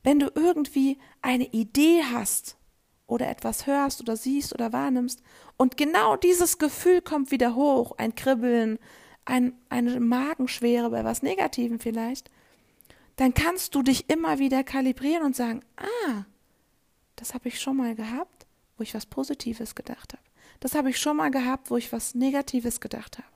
wenn 0.03 0.19
du 0.19 0.33
irgendwie 0.35 0.99
eine 1.21 1.45
Idee 1.53 2.03
hast, 2.13 2.57
oder 3.07 3.29
etwas 3.29 3.67
hörst 3.67 4.01
oder 4.01 4.17
siehst 4.17 4.53
oder 4.53 4.73
wahrnimmst 4.73 5.23
und 5.57 5.77
genau 5.77 6.17
dieses 6.17 6.59
Gefühl 6.59 7.01
kommt 7.01 7.31
wieder 7.31 7.55
hoch, 7.55 7.93
ein 7.99 8.15
Kribbeln, 8.15 8.79
ein, 9.27 9.53
eine 9.69 10.01
Magenschwere 10.01 10.91
bei 10.91 11.05
was 11.05 11.23
Negativem 11.23 11.79
vielleicht, 11.79 12.31
dann 13.17 13.35
kannst 13.35 13.75
du 13.75 13.83
dich 13.83 14.09
immer 14.09 14.39
wieder 14.39 14.65
kalibrieren 14.65 15.25
und 15.25 15.37
sagen, 15.37 15.63
ah, 15.77 16.25
das 17.17 17.35
habe 17.35 17.49
ich 17.49 17.61
schon 17.61 17.77
mal 17.77 17.95
gehabt, 17.95 18.47
wo 18.77 18.83
ich 18.83 18.95
was 18.95 19.07
Positives 19.07 19.75
gedacht 19.75 20.13
habe. 20.13 20.23
Das 20.61 20.75
habe 20.75 20.91
ich 20.91 20.99
schon 20.99 21.17
mal 21.17 21.31
gehabt, 21.31 21.71
wo 21.71 21.77
ich 21.77 21.93
was 21.93 22.15
Negatives 22.15 22.81
gedacht 22.81 23.19
habe. 23.19 23.29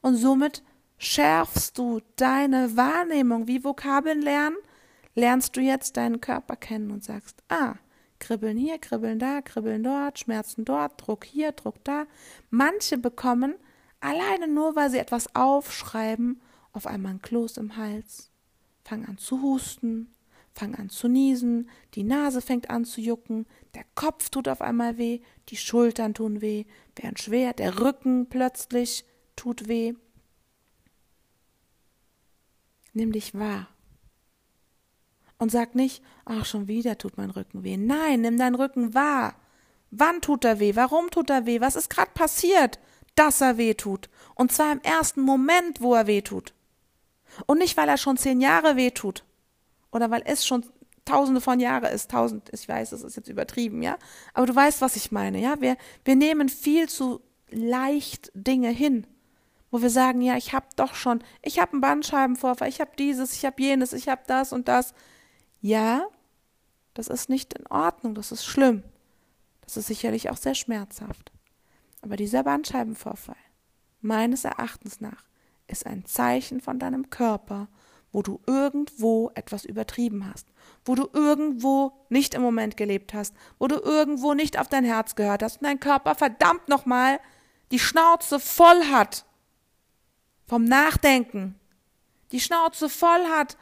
Und 0.00 0.16
somit 0.16 0.62
schärfst 0.98 1.78
du 1.78 2.00
deine 2.16 2.76
Wahrnehmung 2.76 3.46
wie 3.46 3.64
Vokabeln 3.64 4.22
lernen, 4.22 4.56
lernst 5.14 5.56
du 5.56 5.60
jetzt 5.60 5.96
deinen 5.96 6.20
Körper 6.20 6.56
kennen 6.56 6.90
und 6.90 7.02
sagst, 7.02 7.42
ah, 7.48 7.74
Kribbeln 8.18 8.56
hier, 8.56 8.78
Kribbeln 8.78 9.18
da, 9.18 9.40
Kribbeln 9.42 9.82
dort, 9.82 10.18
Schmerzen 10.18 10.64
dort, 10.64 11.06
Druck 11.06 11.24
hier, 11.24 11.52
Druck 11.52 11.82
da. 11.84 12.06
Manche 12.50 12.98
bekommen 12.98 13.54
alleine 14.00 14.48
nur, 14.48 14.76
weil 14.76 14.90
sie 14.90 14.98
etwas 14.98 15.34
aufschreiben, 15.34 16.40
auf 16.72 16.86
einmal 16.86 17.12
ein 17.12 17.22
Kloß 17.22 17.56
im 17.56 17.76
Hals, 17.76 18.30
fangen 18.84 19.06
an 19.06 19.18
zu 19.18 19.42
husten, 19.42 20.12
fangen 20.54 20.74
an 20.74 20.90
zu 20.90 21.08
niesen, 21.08 21.68
die 21.94 22.04
Nase 22.04 22.40
fängt 22.40 22.70
an 22.70 22.84
zu 22.84 23.00
jucken, 23.00 23.46
der 23.74 23.84
Kopf 23.94 24.30
tut 24.30 24.48
auf 24.48 24.60
einmal 24.60 24.98
weh, 24.98 25.20
die 25.48 25.56
Schultern 25.56 26.14
tun 26.14 26.40
weh, 26.40 26.64
werden 26.96 27.16
schwer, 27.16 27.52
der 27.52 27.80
Rücken 27.80 28.28
plötzlich 28.28 29.04
tut 29.36 29.68
weh. 29.68 29.94
Nimm 32.92 33.12
dich 33.12 33.34
wahr 33.34 33.68
und 35.38 35.50
sag 35.50 35.74
nicht, 35.74 36.02
ach, 36.24 36.44
schon 36.44 36.68
wieder 36.68 36.98
tut 36.98 37.16
mein 37.16 37.30
Rücken 37.30 37.62
weh. 37.64 37.76
Nein, 37.76 38.20
nimm 38.20 38.38
deinen 38.38 38.56
Rücken 38.56 38.94
wahr. 38.94 39.36
Wann 39.90 40.20
tut 40.20 40.44
er 40.44 40.60
weh? 40.60 40.74
Warum 40.74 41.10
tut 41.10 41.30
er 41.30 41.46
weh? 41.46 41.60
Was 41.60 41.76
ist 41.76 41.88
gerade 41.88 42.10
passiert, 42.12 42.78
dass 43.18 43.40
er 43.40 43.56
weh 43.58 43.74
tut? 43.74 44.08
Und 44.34 44.52
zwar 44.52 44.72
im 44.72 44.80
ersten 44.82 45.20
Moment, 45.20 45.80
wo 45.80 45.94
er 45.94 46.06
weh 46.06 46.22
tut. 46.22 46.54
Und 47.46 47.58
nicht, 47.58 47.76
weil 47.76 47.88
er 47.88 47.98
schon 47.98 48.16
zehn 48.16 48.40
Jahre 48.40 48.76
weh 48.76 48.90
tut. 48.90 49.24
Oder 49.90 50.10
weil 50.10 50.22
es 50.24 50.46
schon 50.46 50.64
tausende 51.04 51.40
von 51.40 51.60
Jahren 51.60 51.92
ist. 51.92 52.10
Tausend, 52.10 52.48
ich 52.52 52.68
weiß, 52.68 52.90
das 52.90 53.02
ist 53.02 53.16
jetzt 53.16 53.28
übertrieben, 53.28 53.82
ja. 53.82 53.96
Aber 54.34 54.46
du 54.46 54.54
weißt, 54.54 54.80
was 54.80 54.96
ich 54.96 55.12
meine, 55.12 55.40
ja. 55.40 55.60
Wir, 55.60 55.76
wir 56.04 56.16
nehmen 56.16 56.48
viel 56.48 56.88
zu 56.88 57.20
leicht 57.50 58.30
Dinge 58.34 58.70
hin 58.70 59.06
wo 59.70 59.82
wir 59.82 59.90
sagen, 59.90 60.22
ja, 60.22 60.36
ich 60.36 60.52
habe 60.52 60.66
doch 60.76 60.94
schon, 60.94 61.22
ich 61.42 61.58
habe 61.58 61.72
einen 61.72 61.80
Bandscheibenvorfall, 61.80 62.68
ich 62.68 62.80
habe 62.80 62.92
dieses, 62.98 63.34
ich 63.34 63.44
habe 63.44 63.62
jenes, 63.62 63.92
ich 63.92 64.08
habe 64.08 64.22
das 64.26 64.52
und 64.52 64.68
das. 64.68 64.94
Ja, 65.60 66.06
das 66.94 67.08
ist 67.08 67.28
nicht 67.28 67.54
in 67.54 67.66
Ordnung, 67.66 68.14
das 68.14 68.32
ist 68.32 68.44
schlimm. 68.44 68.82
Das 69.62 69.76
ist 69.76 69.88
sicherlich 69.88 70.30
auch 70.30 70.36
sehr 70.36 70.54
schmerzhaft. 70.54 71.32
Aber 72.02 72.16
dieser 72.16 72.44
Bandscheibenvorfall, 72.44 73.36
meines 74.00 74.44
Erachtens 74.44 75.00
nach, 75.00 75.24
ist 75.66 75.86
ein 75.86 76.04
Zeichen 76.04 76.60
von 76.60 76.78
deinem 76.78 77.10
Körper, 77.10 77.68
wo 78.10 78.22
du 78.22 78.40
irgendwo 78.46 79.30
etwas 79.34 79.64
übertrieben 79.64 80.30
hast, 80.30 80.46
wo 80.84 80.94
du 80.94 81.08
irgendwo 81.12 81.92
nicht 82.08 82.34
im 82.34 82.40
Moment 82.40 82.76
gelebt 82.76 83.12
hast, 83.12 83.34
wo 83.58 83.66
du 83.66 83.76
irgendwo 83.76 84.32
nicht 84.32 84.58
auf 84.58 84.68
dein 84.68 84.84
Herz 84.84 85.14
gehört 85.14 85.42
hast 85.42 85.58
und 85.58 85.64
dein 85.64 85.80
Körper 85.80 86.14
verdammt 86.14 86.68
nochmal 86.68 87.20
die 87.70 87.78
Schnauze 87.78 88.40
voll 88.40 88.84
hat 88.84 89.26
vom 90.46 90.64
Nachdenken, 90.64 91.56
die 92.32 92.40
Schnauze 92.40 92.88
voll 92.88 93.26
hat 93.26 93.58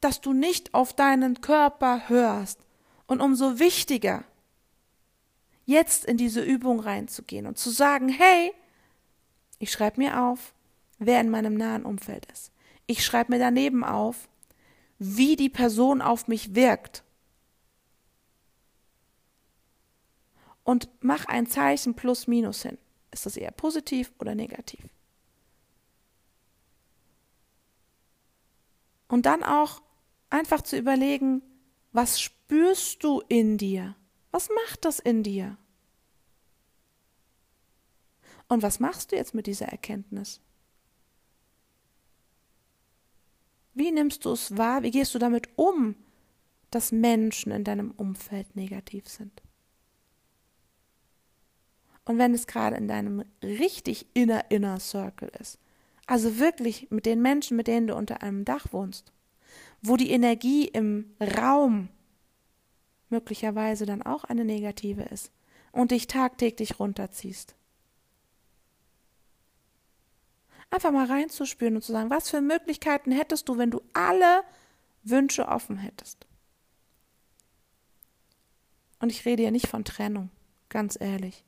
dass 0.00 0.20
du 0.20 0.32
nicht 0.32 0.74
auf 0.74 0.94
deinen 0.94 1.40
Körper 1.40 2.08
hörst. 2.08 2.60
Und 3.06 3.20
umso 3.20 3.58
wichtiger, 3.58 4.24
jetzt 5.70 6.04
in 6.04 6.16
diese 6.16 6.42
Übung 6.42 6.80
reinzugehen 6.80 7.46
und 7.46 7.56
zu 7.56 7.70
sagen, 7.70 8.08
hey, 8.08 8.52
ich 9.58 9.70
schreibe 9.70 10.00
mir 10.00 10.22
auf, 10.22 10.52
wer 10.98 11.20
in 11.20 11.30
meinem 11.30 11.54
nahen 11.54 11.84
Umfeld 11.84 12.26
ist. 12.26 12.52
Ich 12.86 13.04
schreibe 13.04 13.32
mir 13.32 13.38
daneben 13.38 13.84
auf, 13.84 14.28
wie 14.98 15.36
die 15.36 15.48
Person 15.48 16.02
auf 16.02 16.28
mich 16.28 16.54
wirkt. 16.54 17.04
Und 20.64 20.88
mach 21.00 21.24
ein 21.26 21.46
Zeichen 21.46 21.94
plus 21.94 22.26
minus 22.26 22.62
hin. 22.62 22.78
Ist 23.10 23.26
das 23.26 23.36
eher 23.36 23.50
positiv 23.50 24.12
oder 24.18 24.34
negativ? 24.34 24.84
Und 29.08 29.26
dann 29.26 29.42
auch 29.42 29.82
einfach 30.28 30.62
zu 30.62 30.76
überlegen, 30.76 31.42
Was 31.92 32.20
spürst 32.20 33.02
du 33.02 33.20
in 33.28 33.58
dir? 33.58 33.96
Was 34.30 34.48
macht 34.48 34.84
das 34.84 34.98
in 34.98 35.22
dir? 35.22 35.56
Und 38.48 38.62
was 38.62 38.80
machst 38.80 39.12
du 39.12 39.16
jetzt 39.16 39.34
mit 39.34 39.46
dieser 39.46 39.66
Erkenntnis? 39.66 40.40
Wie 43.74 43.90
nimmst 43.92 44.24
du 44.24 44.32
es 44.32 44.56
wahr? 44.56 44.82
Wie 44.82 44.90
gehst 44.90 45.14
du 45.14 45.18
damit 45.18 45.48
um, 45.56 45.94
dass 46.70 46.92
Menschen 46.92 47.52
in 47.52 47.64
deinem 47.64 47.92
Umfeld 47.92 48.56
negativ 48.56 49.08
sind? 49.08 49.42
Und 52.04 52.18
wenn 52.18 52.34
es 52.34 52.48
gerade 52.48 52.76
in 52.76 52.88
deinem 52.88 53.24
richtig 53.42 54.06
inner 54.14 54.50
inner 54.50 54.80
Circle 54.80 55.30
ist, 55.38 55.58
also 56.06 56.38
wirklich 56.40 56.90
mit 56.90 57.06
den 57.06 57.22
Menschen, 57.22 57.56
mit 57.56 57.68
denen 57.68 57.86
du 57.86 57.94
unter 57.94 58.20
einem 58.22 58.44
Dach 58.44 58.66
wohnst, 58.72 59.12
wo 59.80 59.96
die 59.96 60.10
Energie 60.10 60.66
im 60.66 61.14
Raum 61.20 61.88
möglicherweise 63.10 63.86
dann 63.86 64.02
auch 64.02 64.24
eine 64.24 64.44
negative 64.44 65.02
ist 65.02 65.30
und 65.72 65.90
dich 65.90 66.06
tagtäglich 66.06 66.78
runterziehst. 66.78 67.54
Einfach 70.70 70.92
mal 70.92 71.06
reinzuspüren 71.06 71.76
und 71.76 71.82
zu 71.82 71.92
sagen, 71.92 72.10
was 72.10 72.30
für 72.30 72.40
Möglichkeiten 72.40 73.10
hättest 73.10 73.48
du, 73.48 73.58
wenn 73.58 73.70
du 73.70 73.82
alle 73.92 74.42
Wünsche 75.02 75.48
offen 75.48 75.76
hättest. 75.78 76.26
Und 79.00 79.10
ich 79.10 79.24
rede 79.24 79.42
ja 79.42 79.50
nicht 79.50 79.66
von 79.66 79.84
Trennung, 79.84 80.30
ganz 80.68 80.96
ehrlich. 81.00 81.44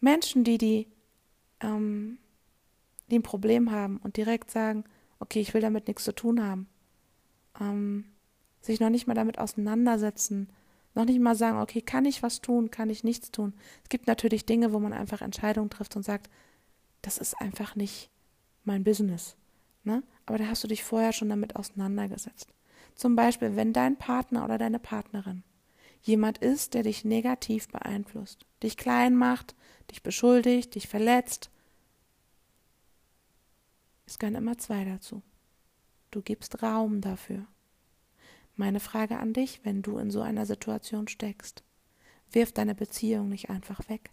Menschen, 0.00 0.44
die, 0.44 0.58
die, 0.58 0.86
ähm, 1.60 2.18
die 3.10 3.18
ein 3.18 3.22
Problem 3.22 3.70
haben 3.70 3.96
und 3.98 4.16
direkt 4.16 4.50
sagen, 4.50 4.84
okay, 5.18 5.40
ich 5.40 5.54
will 5.54 5.62
damit 5.62 5.88
nichts 5.88 6.04
zu 6.04 6.14
tun 6.14 6.46
haben, 6.46 6.68
ähm, 7.58 8.13
sich 8.64 8.80
noch 8.80 8.90
nicht 8.90 9.06
mal 9.06 9.14
damit 9.14 9.38
auseinandersetzen, 9.38 10.48
noch 10.94 11.04
nicht 11.04 11.20
mal 11.20 11.34
sagen, 11.34 11.58
okay, 11.58 11.80
kann 11.80 12.04
ich 12.04 12.22
was 12.22 12.40
tun, 12.40 12.70
kann 12.70 12.88
ich 12.88 13.04
nichts 13.04 13.30
tun. 13.30 13.52
Es 13.82 13.88
gibt 13.88 14.06
natürlich 14.06 14.46
Dinge, 14.46 14.72
wo 14.72 14.78
man 14.78 14.92
einfach 14.92 15.22
Entscheidungen 15.22 15.70
trifft 15.70 15.96
und 15.96 16.04
sagt, 16.04 16.30
das 17.02 17.18
ist 17.18 17.40
einfach 17.40 17.74
nicht 17.74 18.10
mein 18.64 18.84
Business. 18.84 19.36
Ne? 19.82 20.02
Aber 20.24 20.38
da 20.38 20.46
hast 20.46 20.64
du 20.64 20.68
dich 20.68 20.84
vorher 20.84 21.12
schon 21.12 21.28
damit 21.28 21.56
auseinandergesetzt. 21.56 22.48
Zum 22.94 23.16
Beispiel, 23.16 23.56
wenn 23.56 23.72
dein 23.72 23.96
Partner 23.96 24.44
oder 24.44 24.56
deine 24.56 24.78
Partnerin 24.78 25.42
jemand 26.02 26.38
ist, 26.38 26.74
der 26.74 26.84
dich 26.84 27.04
negativ 27.04 27.68
beeinflusst, 27.68 28.46
dich 28.62 28.76
klein 28.76 29.16
macht, 29.16 29.54
dich 29.90 30.02
beschuldigt, 30.02 30.74
dich 30.74 30.86
verletzt, 30.86 31.50
es 34.06 34.18
gehören 34.18 34.36
immer 34.36 34.58
zwei 34.58 34.84
dazu. 34.84 35.22
Du 36.10 36.22
gibst 36.22 36.62
Raum 36.62 37.00
dafür. 37.00 37.46
Meine 38.56 38.80
Frage 38.80 39.18
an 39.18 39.32
dich, 39.32 39.60
wenn 39.64 39.82
du 39.82 39.98
in 39.98 40.10
so 40.10 40.20
einer 40.20 40.46
Situation 40.46 41.08
steckst, 41.08 41.62
wirf 42.30 42.52
deine 42.52 42.74
Beziehung 42.74 43.28
nicht 43.28 43.50
einfach 43.50 43.88
weg. 43.88 44.10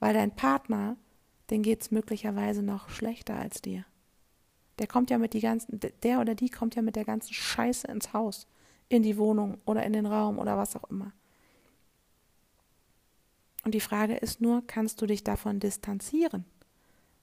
Weil 0.00 0.14
dein 0.14 0.34
Partner, 0.34 0.96
den 1.50 1.62
geht 1.62 1.82
es 1.82 1.90
möglicherweise 1.90 2.62
noch 2.62 2.88
schlechter 2.88 3.36
als 3.36 3.62
dir. 3.62 3.84
Der 4.78 4.86
kommt 4.86 5.10
ja 5.10 5.18
mit 5.18 5.34
die 5.34 5.40
ganzen, 5.40 5.78
der 6.02 6.20
oder 6.20 6.34
die 6.34 6.48
kommt 6.48 6.74
ja 6.74 6.82
mit 6.82 6.96
der 6.96 7.04
ganzen 7.04 7.32
Scheiße 7.34 7.86
ins 7.88 8.12
Haus, 8.12 8.46
in 8.88 9.02
die 9.02 9.16
Wohnung 9.16 9.58
oder 9.64 9.84
in 9.84 9.92
den 9.92 10.06
Raum 10.06 10.38
oder 10.38 10.56
was 10.56 10.74
auch 10.74 10.90
immer. 10.90 11.12
Und 13.64 13.74
die 13.74 13.80
Frage 13.80 14.16
ist 14.16 14.40
nur, 14.40 14.66
kannst 14.66 15.00
du 15.00 15.06
dich 15.06 15.22
davon 15.22 15.60
distanzieren? 15.60 16.44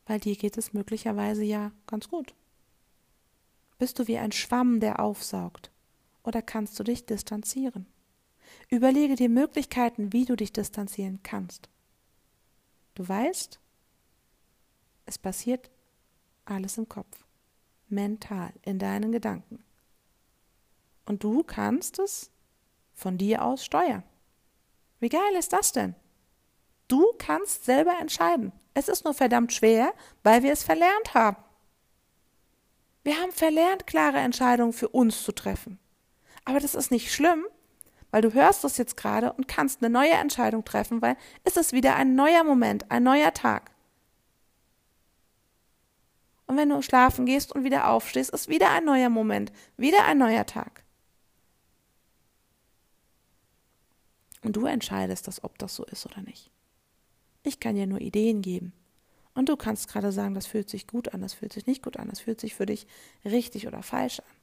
Weil 0.06 0.20
dir 0.20 0.36
geht 0.36 0.58
es 0.58 0.74
möglicherweise 0.74 1.44
ja 1.44 1.72
ganz 1.86 2.08
gut. 2.08 2.34
Bist 3.78 4.00
du 4.00 4.08
wie 4.08 4.18
ein 4.18 4.32
Schwamm, 4.32 4.80
der 4.80 5.00
aufsaugt? 5.00 5.72
Oder 6.24 6.42
kannst 6.42 6.80
du 6.80 6.84
dich 6.84 7.06
distanzieren? 7.06 7.86
Überlege 8.70 9.16
dir 9.16 9.30
Möglichkeiten, 9.30 10.14
wie 10.14 10.26
du 10.26 10.36
dich 10.36 10.52
distanzieren 10.52 11.22
kannst. 11.24 11.70
Du 12.96 13.08
weißt, 13.08 13.60
es 15.06 15.18
passiert 15.18 15.70
alles 16.46 16.78
im 16.78 16.90
Kopf, 16.90 17.26
mental, 17.88 18.54
in 18.64 18.80
deinen 18.80 19.12
Gedanken. 19.12 19.64
Und 21.06 21.24
du 21.24 21.44
kannst 21.44 22.00
es 22.00 22.32
von 22.94 23.18
dir 23.18 23.44
aus 23.44 23.66
steuern. 23.66 24.04
Wie 25.00 25.10
geil 25.10 25.34
ist 25.38 25.54
das 25.54 25.72
denn? 25.72 25.96
Du 26.88 27.14
kannst 27.18 27.66
selber 27.66 27.98
entscheiden. 28.00 28.52
Es 28.74 28.88
ist 28.88 29.06
nur 29.06 29.14
verdammt 29.14 29.54
schwer, 29.54 29.94
weil 30.24 30.44
wir 30.44 30.52
es 30.52 30.64
verlernt 30.64 31.14
haben. 31.14 31.38
Wir 33.04 33.18
haben 33.20 33.32
verlernt, 33.32 33.88
klare 33.88 34.18
Entscheidungen 34.18 34.74
für 34.74 34.90
uns 34.90 35.24
zu 35.24 35.32
treffen. 35.32 35.80
Aber 36.46 36.60
das 36.60 36.76
ist 36.76 36.92
nicht 36.92 37.14
schlimm, 37.14 37.46
weil 38.12 38.22
du 38.22 38.34
hörst 38.34 38.64
das 38.64 38.78
jetzt 38.78 38.98
gerade 38.98 39.34
und 39.34 39.48
kannst 39.48 39.82
eine 39.82 39.90
neue 39.90 40.14
Entscheidung 40.14 40.66
treffen, 40.66 41.02
weil 41.02 41.16
es 41.44 41.58
ist 41.58 41.74
wieder 41.74 41.96
ein 41.96 42.16
neuer 42.16 42.44
Moment, 42.44 42.90
ein 42.90 43.04
neuer 43.04 43.34
Tag. 43.34 43.72
Und 46.48 46.58
wenn 46.58 46.70
du 46.70 46.82
schlafen 46.82 47.28
gehst 47.28 47.52
und 47.54 47.64
wieder 47.64 47.90
aufstehst, 47.90 48.32
ist 48.32 48.48
wieder 48.48 48.72
ein 48.72 48.84
neuer 48.84 49.10
Moment, 49.10 49.52
wieder 49.78 50.06
ein 50.06 50.18
neuer 50.18 50.48
Tag. 50.48 50.84
Und 54.42 54.56
du 54.56 54.66
entscheidest 54.66 55.28
das, 55.28 55.44
ob 55.44 55.60
das 55.60 55.76
so 55.76 55.86
ist 55.86 56.06
oder 56.06 56.22
nicht. 56.22 56.50
Ich 57.44 57.60
kann 57.60 57.76
dir 57.76 57.86
nur 57.86 58.02
Ideen 58.02 58.42
geben. 58.42 58.74
Und 59.36 59.48
du 59.48 59.56
kannst 59.56 59.90
gerade 59.90 60.12
sagen, 60.12 60.34
das 60.34 60.48
fühlt 60.48 60.70
sich 60.70 60.88
gut 60.88 61.14
an, 61.14 61.22
das 61.22 61.34
fühlt 61.34 61.54
sich 61.54 61.68
nicht 61.68 61.84
gut 61.84 61.98
an, 61.98 62.10
das 62.10 62.20
fühlt 62.20 62.42
sich 62.42 62.56
für 62.56 62.66
dich 62.66 62.88
richtig 63.24 63.68
oder 63.68 63.84
falsch 63.84 64.20
an. 64.20 64.39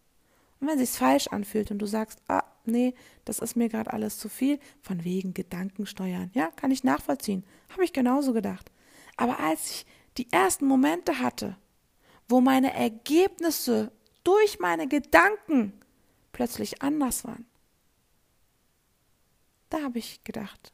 Und 0.61 0.69
wenn 0.69 0.79
sich's 0.79 0.97
falsch 0.97 1.29
anfühlt 1.29 1.71
und 1.71 1.79
du 1.79 1.87
sagst, 1.87 2.21
ah, 2.29 2.45
nee, 2.65 2.95
das 3.25 3.39
ist 3.39 3.57
mir 3.57 3.69
gerade 3.69 3.93
alles 3.93 4.19
zu 4.19 4.29
viel, 4.29 4.59
von 4.81 5.05
wegen 5.05 5.35
Gedanken 5.35 5.87
steuern, 5.87 6.31
ja, 6.35 6.51
kann 6.57 6.71
ich 6.71 6.85
nachvollziehen, 6.85 7.45
habe 7.71 7.85
ich 7.85 7.93
genauso 7.93 8.33
gedacht. 8.33 8.71
Aber 9.17 9.39
als 9.41 9.71
ich 9.71 9.87
die 10.17 10.31
ersten 10.33 10.67
Momente 10.67 11.19
hatte, 11.21 11.57
wo 12.29 12.41
meine 12.41 12.73
Ergebnisse 12.73 13.93
durch 14.25 14.59
meine 14.59 14.89
Gedanken 14.89 15.73
plötzlich 16.33 16.83
anders 16.83 17.25
waren, 17.25 17.47
da 19.71 19.83
habe 19.83 19.99
ich 19.99 20.25
gedacht, 20.25 20.73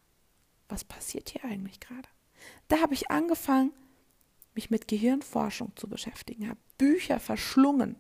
was 0.69 0.85
passiert 0.85 1.31
hier 1.31 1.45
eigentlich 1.45 1.81
gerade? 1.81 2.09
Da 2.69 2.81
habe 2.81 2.95
ich 2.95 3.11
angefangen, 3.11 3.73
mich 4.55 4.71
mit 4.71 4.89
Gehirnforschung 4.89 5.73
zu 5.77 5.89
beschäftigen, 5.89 6.49
habe 6.49 6.61
Bücher 6.79 7.21
verschlungen, 7.21 7.97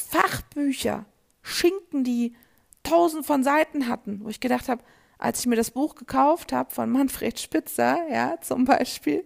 Fachbücher, 0.00 1.04
Schinken, 1.42 2.04
die 2.04 2.34
tausend 2.82 3.26
von 3.26 3.42
Seiten 3.42 3.88
hatten, 3.88 4.24
wo 4.24 4.28
ich 4.28 4.40
gedacht 4.40 4.68
habe, 4.68 4.82
als 5.18 5.40
ich 5.40 5.46
mir 5.46 5.56
das 5.56 5.72
Buch 5.72 5.94
gekauft 5.94 6.52
habe 6.52 6.70
von 6.72 6.90
Manfred 6.90 7.38
Spitzer, 7.40 7.98
ja, 8.10 8.40
zum 8.40 8.64
Beispiel, 8.64 9.24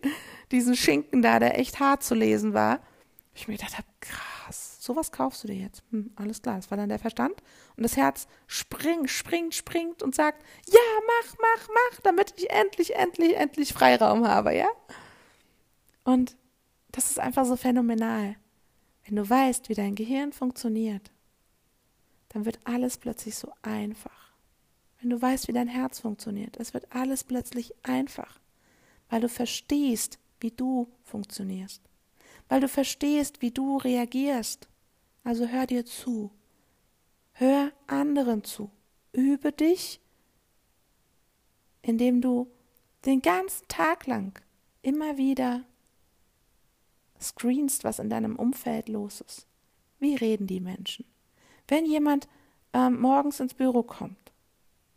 diesen 0.50 0.74
Schinken 0.74 1.22
da, 1.22 1.38
der 1.38 1.58
echt 1.58 1.80
hart 1.80 2.02
zu 2.02 2.14
lesen 2.14 2.54
war, 2.54 2.80
ich 3.34 3.48
mir 3.48 3.56
gedacht 3.56 3.78
habe, 3.78 3.86
krass, 4.00 4.78
sowas 4.80 5.12
kaufst 5.12 5.44
du 5.44 5.48
dir 5.48 5.56
jetzt. 5.56 5.82
Hm, 5.90 6.12
alles 6.16 6.42
klar, 6.42 6.56
das 6.56 6.70
war 6.70 6.76
dann 6.76 6.88
der 6.88 6.98
Verstand. 6.98 7.42
Und 7.76 7.82
das 7.82 7.96
Herz 7.96 8.26
springt, 8.46 9.10
springt, 9.10 9.54
springt 9.54 10.02
und 10.02 10.14
sagt, 10.14 10.42
ja, 10.68 10.80
mach, 11.06 11.34
mach, 11.38 11.68
mach, 11.68 12.00
damit 12.02 12.34
ich 12.36 12.50
endlich, 12.50 12.94
endlich, 12.94 13.36
endlich 13.36 13.72
Freiraum 13.72 14.26
habe, 14.26 14.54
ja? 14.54 14.68
Und 16.04 16.36
das 16.90 17.10
ist 17.10 17.20
einfach 17.20 17.46
so 17.46 17.56
phänomenal. 17.56 18.36
Wenn 19.04 19.16
du 19.16 19.28
weißt, 19.28 19.68
wie 19.68 19.74
dein 19.74 19.94
Gehirn 19.94 20.32
funktioniert, 20.32 21.10
dann 22.28 22.44
wird 22.44 22.60
alles 22.64 22.98
plötzlich 22.98 23.36
so 23.36 23.52
einfach. 23.62 24.32
Wenn 25.00 25.10
du 25.10 25.20
weißt, 25.20 25.48
wie 25.48 25.52
dein 25.52 25.68
Herz 25.68 26.00
funktioniert, 26.00 26.56
es 26.58 26.74
wird 26.74 26.86
alles 26.94 27.24
plötzlich 27.24 27.74
einfach, 27.82 28.38
weil 29.10 29.20
du 29.20 29.28
verstehst, 29.28 30.18
wie 30.40 30.52
du 30.52 30.88
funktionierst, 31.02 31.82
weil 32.48 32.60
du 32.60 32.68
verstehst, 32.68 33.42
wie 33.42 33.50
du 33.50 33.76
reagierst. 33.78 34.68
Also 35.24 35.46
hör 35.46 35.66
dir 35.66 35.84
zu, 35.84 36.30
hör 37.32 37.72
anderen 37.86 38.44
zu, 38.44 38.70
übe 39.12 39.52
dich, 39.52 40.00
indem 41.82 42.20
du 42.20 42.48
den 43.04 43.20
ganzen 43.20 43.66
Tag 43.68 44.06
lang 44.06 44.40
immer 44.82 45.16
wieder 45.16 45.64
screenst, 47.22 47.84
was 47.84 47.98
in 47.98 48.10
deinem 48.10 48.36
Umfeld 48.36 48.88
los 48.88 49.20
ist. 49.20 49.46
Wie 49.98 50.16
reden 50.16 50.46
die 50.46 50.60
Menschen? 50.60 51.04
Wenn 51.68 51.86
jemand 51.86 52.28
ähm, 52.72 53.00
morgens 53.00 53.40
ins 53.40 53.54
Büro 53.54 53.82
kommt 53.82 54.32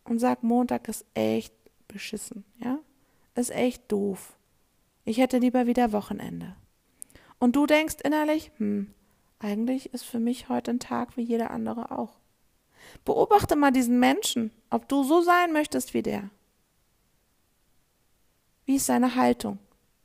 und 0.04 0.20
sagt, 0.20 0.44
Montag 0.44 0.88
ist 0.88 1.06
echt 1.14 1.54
beschissen, 1.88 2.44
ja, 2.58 2.80
ist 3.36 3.52
echt 3.52 3.92
doof. 3.92 4.38
Ich 5.04 5.18
hätte 5.18 5.38
lieber 5.38 5.68
wieder 5.68 5.92
Wochenende. 5.92 6.56
Und 7.38 7.56
du 7.56 7.66
denkst 7.66 7.98
innerlich, 8.04 8.52
hm, 8.58 8.94
eigentlich 9.40 9.94
ist 9.94 10.04
für 10.04 10.20
mich 10.20 10.50
heute 10.50 10.72
ein 10.72 10.80
Tag 10.80 11.18
wie 11.18 11.22
jeder 11.22 11.52
andere 11.52 11.92
auch. 11.92 12.18
Beobachte 13.04 13.56
mal 13.56 13.72
diesen 13.72 14.00
Menschen, 14.00 14.52
ob 14.70 14.88
du 14.88 15.04
so 15.04 15.22
sein 15.22 15.54
möchtest 15.54 15.94
wie 15.94 16.02
der. 16.02 16.30
Wie 18.66 18.76
ist 18.76 18.88
seine 18.88 19.16
Haltung? 19.16 19.60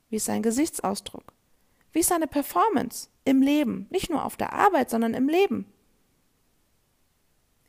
Wie 0.09 0.17
ist 0.17 0.25
sein 0.25 0.43
Gesichtsausdruck? 0.43 1.33
Wie 1.91 1.99
ist 1.99 2.09
seine 2.09 2.27
Performance 2.27 3.09
im 3.25 3.41
Leben? 3.41 3.87
Nicht 3.89 4.09
nur 4.09 4.23
auf 4.23 4.37
der 4.37 4.53
Arbeit, 4.53 4.89
sondern 4.89 5.13
im 5.13 5.27
Leben. 5.27 5.65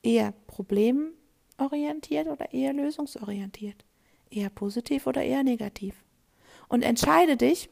Eher 0.02 0.32
problemorientiert 0.46 2.28
oder 2.28 2.52
eher 2.52 2.72
lösungsorientiert? 2.72 3.84
Eher 4.30 4.50
positiv 4.50 5.06
oder 5.06 5.22
eher 5.22 5.42
negativ? 5.42 5.94
Und 6.68 6.82
entscheide 6.82 7.36
dich, 7.36 7.68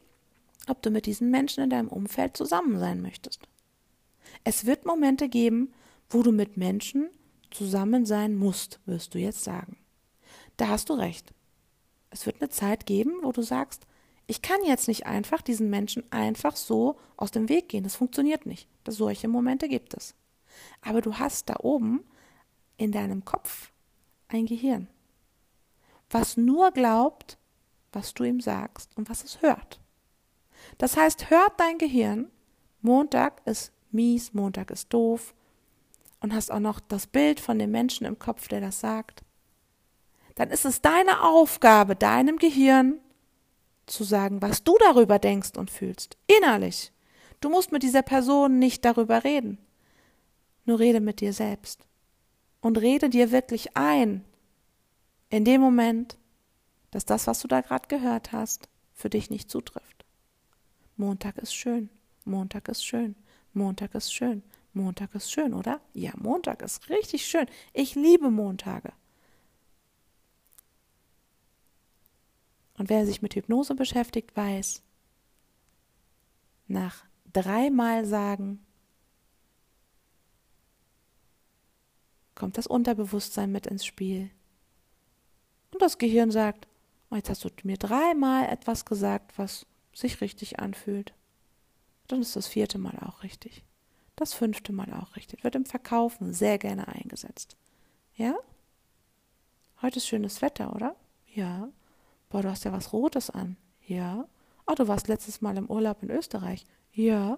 ob 0.67 0.81
du 0.81 0.91
mit 0.91 1.05
diesen 1.05 1.31
Menschen 1.31 1.63
in 1.63 1.69
deinem 1.69 1.87
Umfeld 1.87 2.37
zusammen 2.37 2.79
sein 2.79 3.01
möchtest. 3.01 3.47
Es 4.43 4.65
wird 4.65 4.85
Momente 4.85 5.27
geben, 5.29 5.73
wo 6.09 6.23
du 6.23 6.31
mit 6.31 6.57
Menschen 6.57 7.09
zusammen 7.49 8.05
sein 8.05 8.35
musst, 8.35 8.79
wirst 8.85 9.13
du 9.13 9.19
jetzt 9.19 9.43
sagen. 9.43 9.77
Da 10.57 10.67
hast 10.67 10.89
du 10.89 10.93
recht. 10.93 11.33
Es 12.09 12.25
wird 12.25 12.41
eine 12.41 12.49
Zeit 12.49 12.85
geben, 12.85 13.19
wo 13.23 13.31
du 13.31 13.41
sagst, 13.41 13.87
ich 14.31 14.41
kann 14.41 14.63
jetzt 14.63 14.87
nicht 14.87 15.07
einfach 15.07 15.41
diesen 15.41 15.69
Menschen 15.69 16.09
einfach 16.09 16.55
so 16.55 16.97
aus 17.17 17.31
dem 17.31 17.49
Weg 17.49 17.67
gehen. 17.67 17.83
Das 17.83 17.97
funktioniert 17.97 18.45
nicht. 18.45 18.69
Solche 18.87 19.27
Momente 19.27 19.67
gibt 19.67 19.93
es. 19.93 20.15
Aber 20.79 21.01
du 21.01 21.15
hast 21.15 21.49
da 21.49 21.55
oben 21.59 22.05
in 22.77 22.93
deinem 22.93 23.25
Kopf 23.25 23.73
ein 24.29 24.45
Gehirn, 24.45 24.87
was 26.09 26.37
nur 26.37 26.71
glaubt, 26.71 27.37
was 27.91 28.13
du 28.13 28.23
ihm 28.23 28.39
sagst 28.39 28.95
und 28.95 29.09
was 29.09 29.25
es 29.25 29.41
hört. 29.41 29.81
Das 30.77 30.95
heißt, 30.95 31.29
hört 31.29 31.59
dein 31.59 31.77
Gehirn, 31.77 32.31
Montag 32.79 33.41
ist 33.43 33.73
mies, 33.91 34.33
Montag 34.33 34.71
ist 34.71 34.93
doof 34.93 35.35
und 36.21 36.33
hast 36.33 36.53
auch 36.53 36.61
noch 36.61 36.79
das 36.79 37.05
Bild 37.05 37.41
von 37.41 37.59
dem 37.59 37.71
Menschen 37.71 38.05
im 38.05 38.17
Kopf, 38.17 38.47
der 38.47 38.61
das 38.61 38.79
sagt, 38.79 39.25
dann 40.35 40.51
ist 40.51 40.63
es 40.63 40.81
deine 40.81 41.21
Aufgabe, 41.21 41.97
deinem 41.97 42.37
Gehirn 42.37 43.01
zu 43.91 44.03
sagen, 44.03 44.41
was 44.41 44.63
du 44.63 44.77
darüber 44.79 45.19
denkst 45.19 45.57
und 45.57 45.69
fühlst, 45.69 46.17
innerlich. 46.27 46.91
Du 47.39 47.49
musst 47.49 47.71
mit 47.71 47.83
dieser 47.83 48.01
Person 48.01 48.59
nicht 48.59 48.85
darüber 48.85 49.23
reden. 49.23 49.57
Nur 50.65 50.79
rede 50.79 50.99
mit 50.99 51.21
dir 51.21 51.33
selbst. 51.33 51.87
Und 52.61 52.77
rede 52.79 53.09
dir 53.09 53.31
wirklich 53.31 53.75
ein, 53.75 54.23
in 55.29 55.45
dem 55.45 55.61
Moment, 55.61 56.17
dass 56.91 57.05
das, 57.05 57.25
was 57.25 57.39
du 57.41 57.47
da 57.47 57.61
gerade 57.61 57.87
gehört 57.87 58.31
hast, 58.31 58.69
für 58.93 59.09
dich 59.09 59.29
nicht 59.29 59.49
zutrifft. 59.49 60.05
Montag 60.97 61.37
ist 61.37 61.55
schön, 61.55 61.89
Montag 62.25 62.67
ist 62.67 62.85
schön, 62.85 63.15
Montag 63.53 63.95
ist 63.95 64.13
schön, 64.13 64.43
Montag 64.73 65.15
ist 65.15 65.31
schön, 65.31 65.53
oder? 65.53 65.81
Ja, 65.93 66.11
Montag 66.17 66.61
ist 66.61 66.89
richtig 66.89 67.25
schön. 67.25 67.47
Ich 67.73 67.95
liebe 67.95 68.29
Montage. 68.29 68.93
Und 72.81 72.89
wer 72.89 73.05
sich 73.05 73.21
mit 73.21 73.35
Hypnose 73.35 73.75
beschäftigt, 73.75 74.35
weiß, 74.35 74.81
nach 76.67 77.05
dreimal 77.31 78.07
sagen, 78.07 78.65
kommt 82.33 82.57
das 82.57 82.65
Unterbewusstsein 82.65 83.51
mit 83.51 83.67
ins 83.67 83.85
Spiel. 83.85 84.31
Und 85.71 85.79
das 85.83 85.99
Gehirn 85.99 86.31
sagt, 86.31 86.67
oh, 87.11 87.15
jetzt 87.17 87.29
hast 87.29 87.43
du 87.43 87.49
mir 87.65 87.77
dreimal 87.77 88.49
etwas 88.49 88.83
gesagt, 88.83 89.37
was 89.37 89.67
sich 89.93 90.19
richtig 90.19 90.57
anfühlt. 90.57 91.13
Dann 92.07 92.21
ist 92.21 92.35
das 92.35 92.47
vierte 92.47 92.79
Mal 92.79 92.97
auch 92.97 93.21
richtig. 93.21 93.63
Das 94.15 94.33
fünfte 94.33 94.73
Mal 94.73 94.91
auch 94.95 95.15
richtig. 95.15 95.43
Wird 95.43 95.53
im 95.53 95.65
Verkaufen 95.65 96.33
sehr 96.33 96.57
gerne 96.57 96.87
eingesetzt. 96.87 97.57
Ja? 98.15 98.33
Heute 99.83 99.97
ist 99.97 100.07
schönes 100.07 100.41
Wetter, 100.41 100.75
oder? 100.75 100.95
Ja. 101.27 101.69
Boah, 102.31 102.41
du 102.41 102.49
hast 102.49 102.63
ja 102.63 102.71
was 102.71 102.93
Rotes 102.93 103.29
an. 103.29 103.57
Ja. 103.85 104.25
Ach, 104.65 104.75
du 104.75 104.87
warst 104.87 105.09
letztes 105.09 105.41
Mal 105.41 105.57
im 105.57 105.69
Urlaub 105.69 106.01
in 106.01 106.09
Österreich. 106.09 106.65
Ja. 106.93 107.37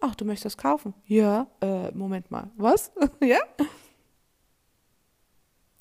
Ach, 0.00 0.14
du 0.14 0.24
möchtest 0.24 0.44
das 0.44 0.56
kaufen. 0.56 0.94
Ja. 1.06 1.48
Äh, 1.60 1.90
Moment 1.90 2.30
mal. 2.30 2.50
Was? 2.56 2.92
ja? 3.20 3.40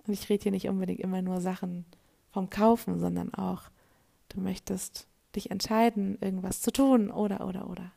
Und 0.08 0.14
ich 0.14 0.28
rede 0.28 0.44
hier 0.44 0.52
nicht 0.52 0.68
unbedingt 0.68 1.02
immer 1.02 1.22
nur 1.22 1.40
Sachen 1.40 1.86
vom 2.32 2.50
Kaufen, 2.50 3.00
sondern 3.00 3.34
auch, 3.36 3.64
du 4.30 4.40
möchtest 4.40 5.08
dich 5.36 5.52
entscheiden, 5.52 6.18
irgendwas 6.20 6.62
zu 6.62 6.72
tun 6.72 7.12
oder, 7.12 7.46
oder, 7.46 7.70
oder. 7.70 7.92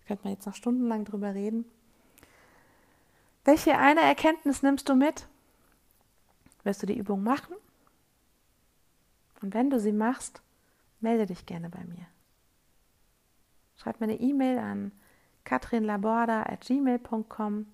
Da 0.00 0.06
könnte 0.08 0.24
man 0.24 0.32
jetzt 0.32 0.46
noch 0.46 0.54
stundenlang 0.54 1.04
drüber 1.04 1.32
reden. 1.34 1.64
Welche 3.44 3.78
eine 3.78 4.00
Erkenntnis 4.00 4.62
nimmst 4.62 4.88
du 4.88 4.96
mit? 4.96 5.28
Wirst 6.64 6.82
du 6.82 6.86
die 6.86 6.98
Übung 6.98 7.22
machen? 7.22 7.54
Und 9.42 9.54
wenn 9.54 9.70
du 9.70 9.80
sie 9.80 9.92
machst, 9.92 10.42
melde 11.00 11.26
dich 11.26 11.46
gerne 11.46 11.70
bei 11.70 11.84
mir. 11.84 12.06
Schreib 13.76 14.00
mir 14.00 14.06
eine 14.06 14.20
E-Mail 14.20 14.58
an 14.58 14.92
katrinlaborda.gmail.com 15.44 17.66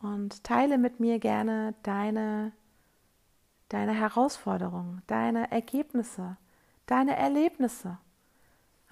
und 0.00 0.44
teile 0.44 0.78
mit 0.78 1.00
mir 1.00 1.18
gerne 1.18 1.74
deine, 1.82 2.52
deine 3.68 3.92
Herausforderungen, 3.92 5.02
deine 5.06 5.50
Ergebnisse, 5.50 6.36
deine 6.86 7.16
Erlebnisse. 7.16 7.98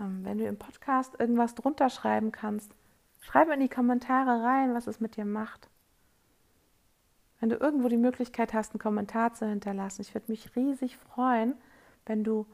Ähm, 0.00 0.24
wenn 0.24 0.38
du 0.38 0.46
im 0.46 0.58
Podcast 0.58 1.18
irgendwas 1.18 1.54
drunter 1.54 1.90
schreiben 1.90 2.32
kannst, 2.32 2.74
schreib 3.20 3.50
in 3.50 3.60
die 3.60 3.68
Kommentare 3.68 4.42
rein, 4.42 4.74
was 4.74 4.86
es 4.86 5.00
mit 5.00 5.16
dir 5.16 5.24
macht. 5.24 5.68
Wenn 7.40 7.50
du 7.50 7.56
irgendwo 7.56 7.88
die 7.88 7.96
Möglichkeit 7.96 8.52
hast, 8.52 8.72
einen 8.72 8.80
Kommentar 8.80 9.34
zu 9.34 9.46
hinterlassen, 9.46 10.02
ich 10.02 10.14
würde 10.14 10.30
mich 10.30 10.56
riesig 10.56 10.96
freuen, 10.96 11.54
wenn 12.06 12.24
du 12.24 12.46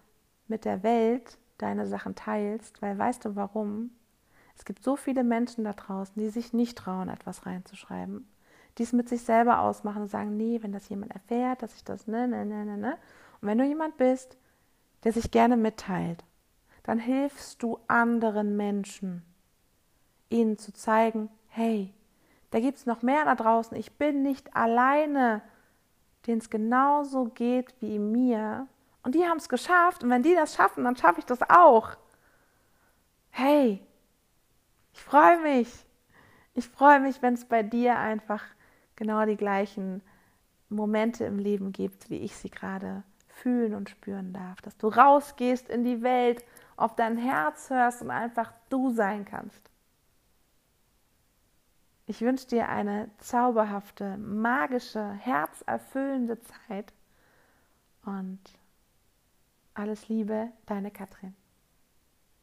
mit 0.47 0.65
der 0.65 0.83
Welt 0.83 1.39
deine 1.59 1.87
Sachen 1.87 2.15
teilst, 2.15 2.83
weil 2.83 2.99
weißt 2.99 3.25
du 3.25 3.37
warum? 3.37 3.91
Es 4.57 4.65
gibt 4.65 4.85
so 4.85 4.97
viele 4.97 5.25
Menschen 5.25 5.65
da 5.65 5.73
draußen, 5.73 6.15
die 6.21 6.29
sich 6.29 6.53
nicht 6.53 6.79
trauen, 6.79 7.09
etwas 7.09 7.47
reinzuschreiben, 7.47 8.29
die 8.79 8.83
es 8.83 8.93
mit 8.93 9.09
sich 9.09 9.23
selber 9.23 9.61
ausmachen 9.61 10.03
und 10.03 10.11
sagen, 10.11 10.37
nee, 10.37 10.63
wenn 10.63 10.73
das 10.73 10.89
jemand 10.89 11.13
erfährt, 11.13 11.63
dass 11.63 11.75
ich 11.75 11.85
das, 11.85 12.07
ne, 12.07 12.29
ne, 12.29 12.45
ne, 12.45 12.65
ne, 12.65 12.77
ne. 12.77 12.99
Und 13.41 13.49
wenn 13.49 13.59
du 13.59 13.65
jemand 13.65 13.97
bist, 13.97 14.37
der 15.03 15.13
sich 15.13 15.31
gerne 15.31 15.57
mitteilt, 15.57 16.25
dann 16.83 16.99
hilfst 16.99 17.63
du 17.63 17.79
anderen 17.89 18.57
Menschen, 18.57 19.23
ihnen 20.29 20.59
zu 20.59 20.73
zeigen, 20.73 21.31
hey, 21.49 21.95
da 22.55 22.61
gibt 22.61 22.79
es 22.79 22.87
noch 22.87 23.03
mehr 23.03 23.25
da 23.25 23.35
draußen. 23.35 23.77
Ich 23.77 23.99
bin 23.99 24.23
nicht 24.23 24.55
alleine, 24.55 25.43
denen 26.25 26.39
es 26.39 26.51
genauso 26.51 27.25
geht 27.25 27.75
wie 27.81 27.99
mir. 27.99 28.69
Und 29.03 29.17
die 29.17 29.25
haben 29.25 29.39
es 29.39 29.49
geschafft. 29.49 30.05
Und 30.05 30.11
wenn 30.11 30.23
die 30.23 30.37
das 30.37 30.55
schaffen, 30.55 30.85
dann 30.85 30.95
schaffe 30.95 31.19
ich 31.19 31.27
das 31.27 31.43
auch. 31.51 31.97
Hey, 33.31 33.85
ich 34.93 35.03
freue 35.03 35.41
mich. 35.41 35.85
Ich 36.55 36.69
freue 36.69 37.01
mich, 37.01 37.23
wenn 37.23 37.35
es 37.35 37.45
bei 37.45 37.65
dir 37.65 37.99
einfach 37.99 38.45
genau 38.95 39.27
die 39.27 39.37
gleichen 39.37 40.01
Momente 40.69 41.25
im 41.25 41.41
Leben 41.41 41.73
gibt, 41.73 42.09
wie 42.09 42.19
ich 42.19 42.37
sie 42.37 42.51
gerade 42.51 43.03
fühlen 43.27 43.75
und 43.75 43.91
spüren 43.91 44.33
darf. 44.33 44.63
Dass 44.63 44.77
du 44.77 44.87
rausgehst 44.87 45.69
in 45.69 45.83
die 45.83 46.03
Welt, 46.03 46.45
auf 46.77 46.95
dein 46.95 47.17
Herz 47.17 47.69
hörst 47.71 48.01
und 48.01 48.13
einfach 48.13 48.53
du 48.69 48.91
sein 48.91 49.25
kannst. 49.25 49.74
Ich 52.07 52.21
wünsche 52.21 52.47
dir 52.47 52.69
eine 52.69 53.11
zauberhafte, 53.19 54.19
magische, 54.19 55.13
herzerfüllende 55.13 56.39
Zeit 56.41 56.93
und 58.05 58.41
alles 59.73 60.09
Liebe, 60.09 60.53
deine 60.67 60.91
Katrin. 60.91 61.35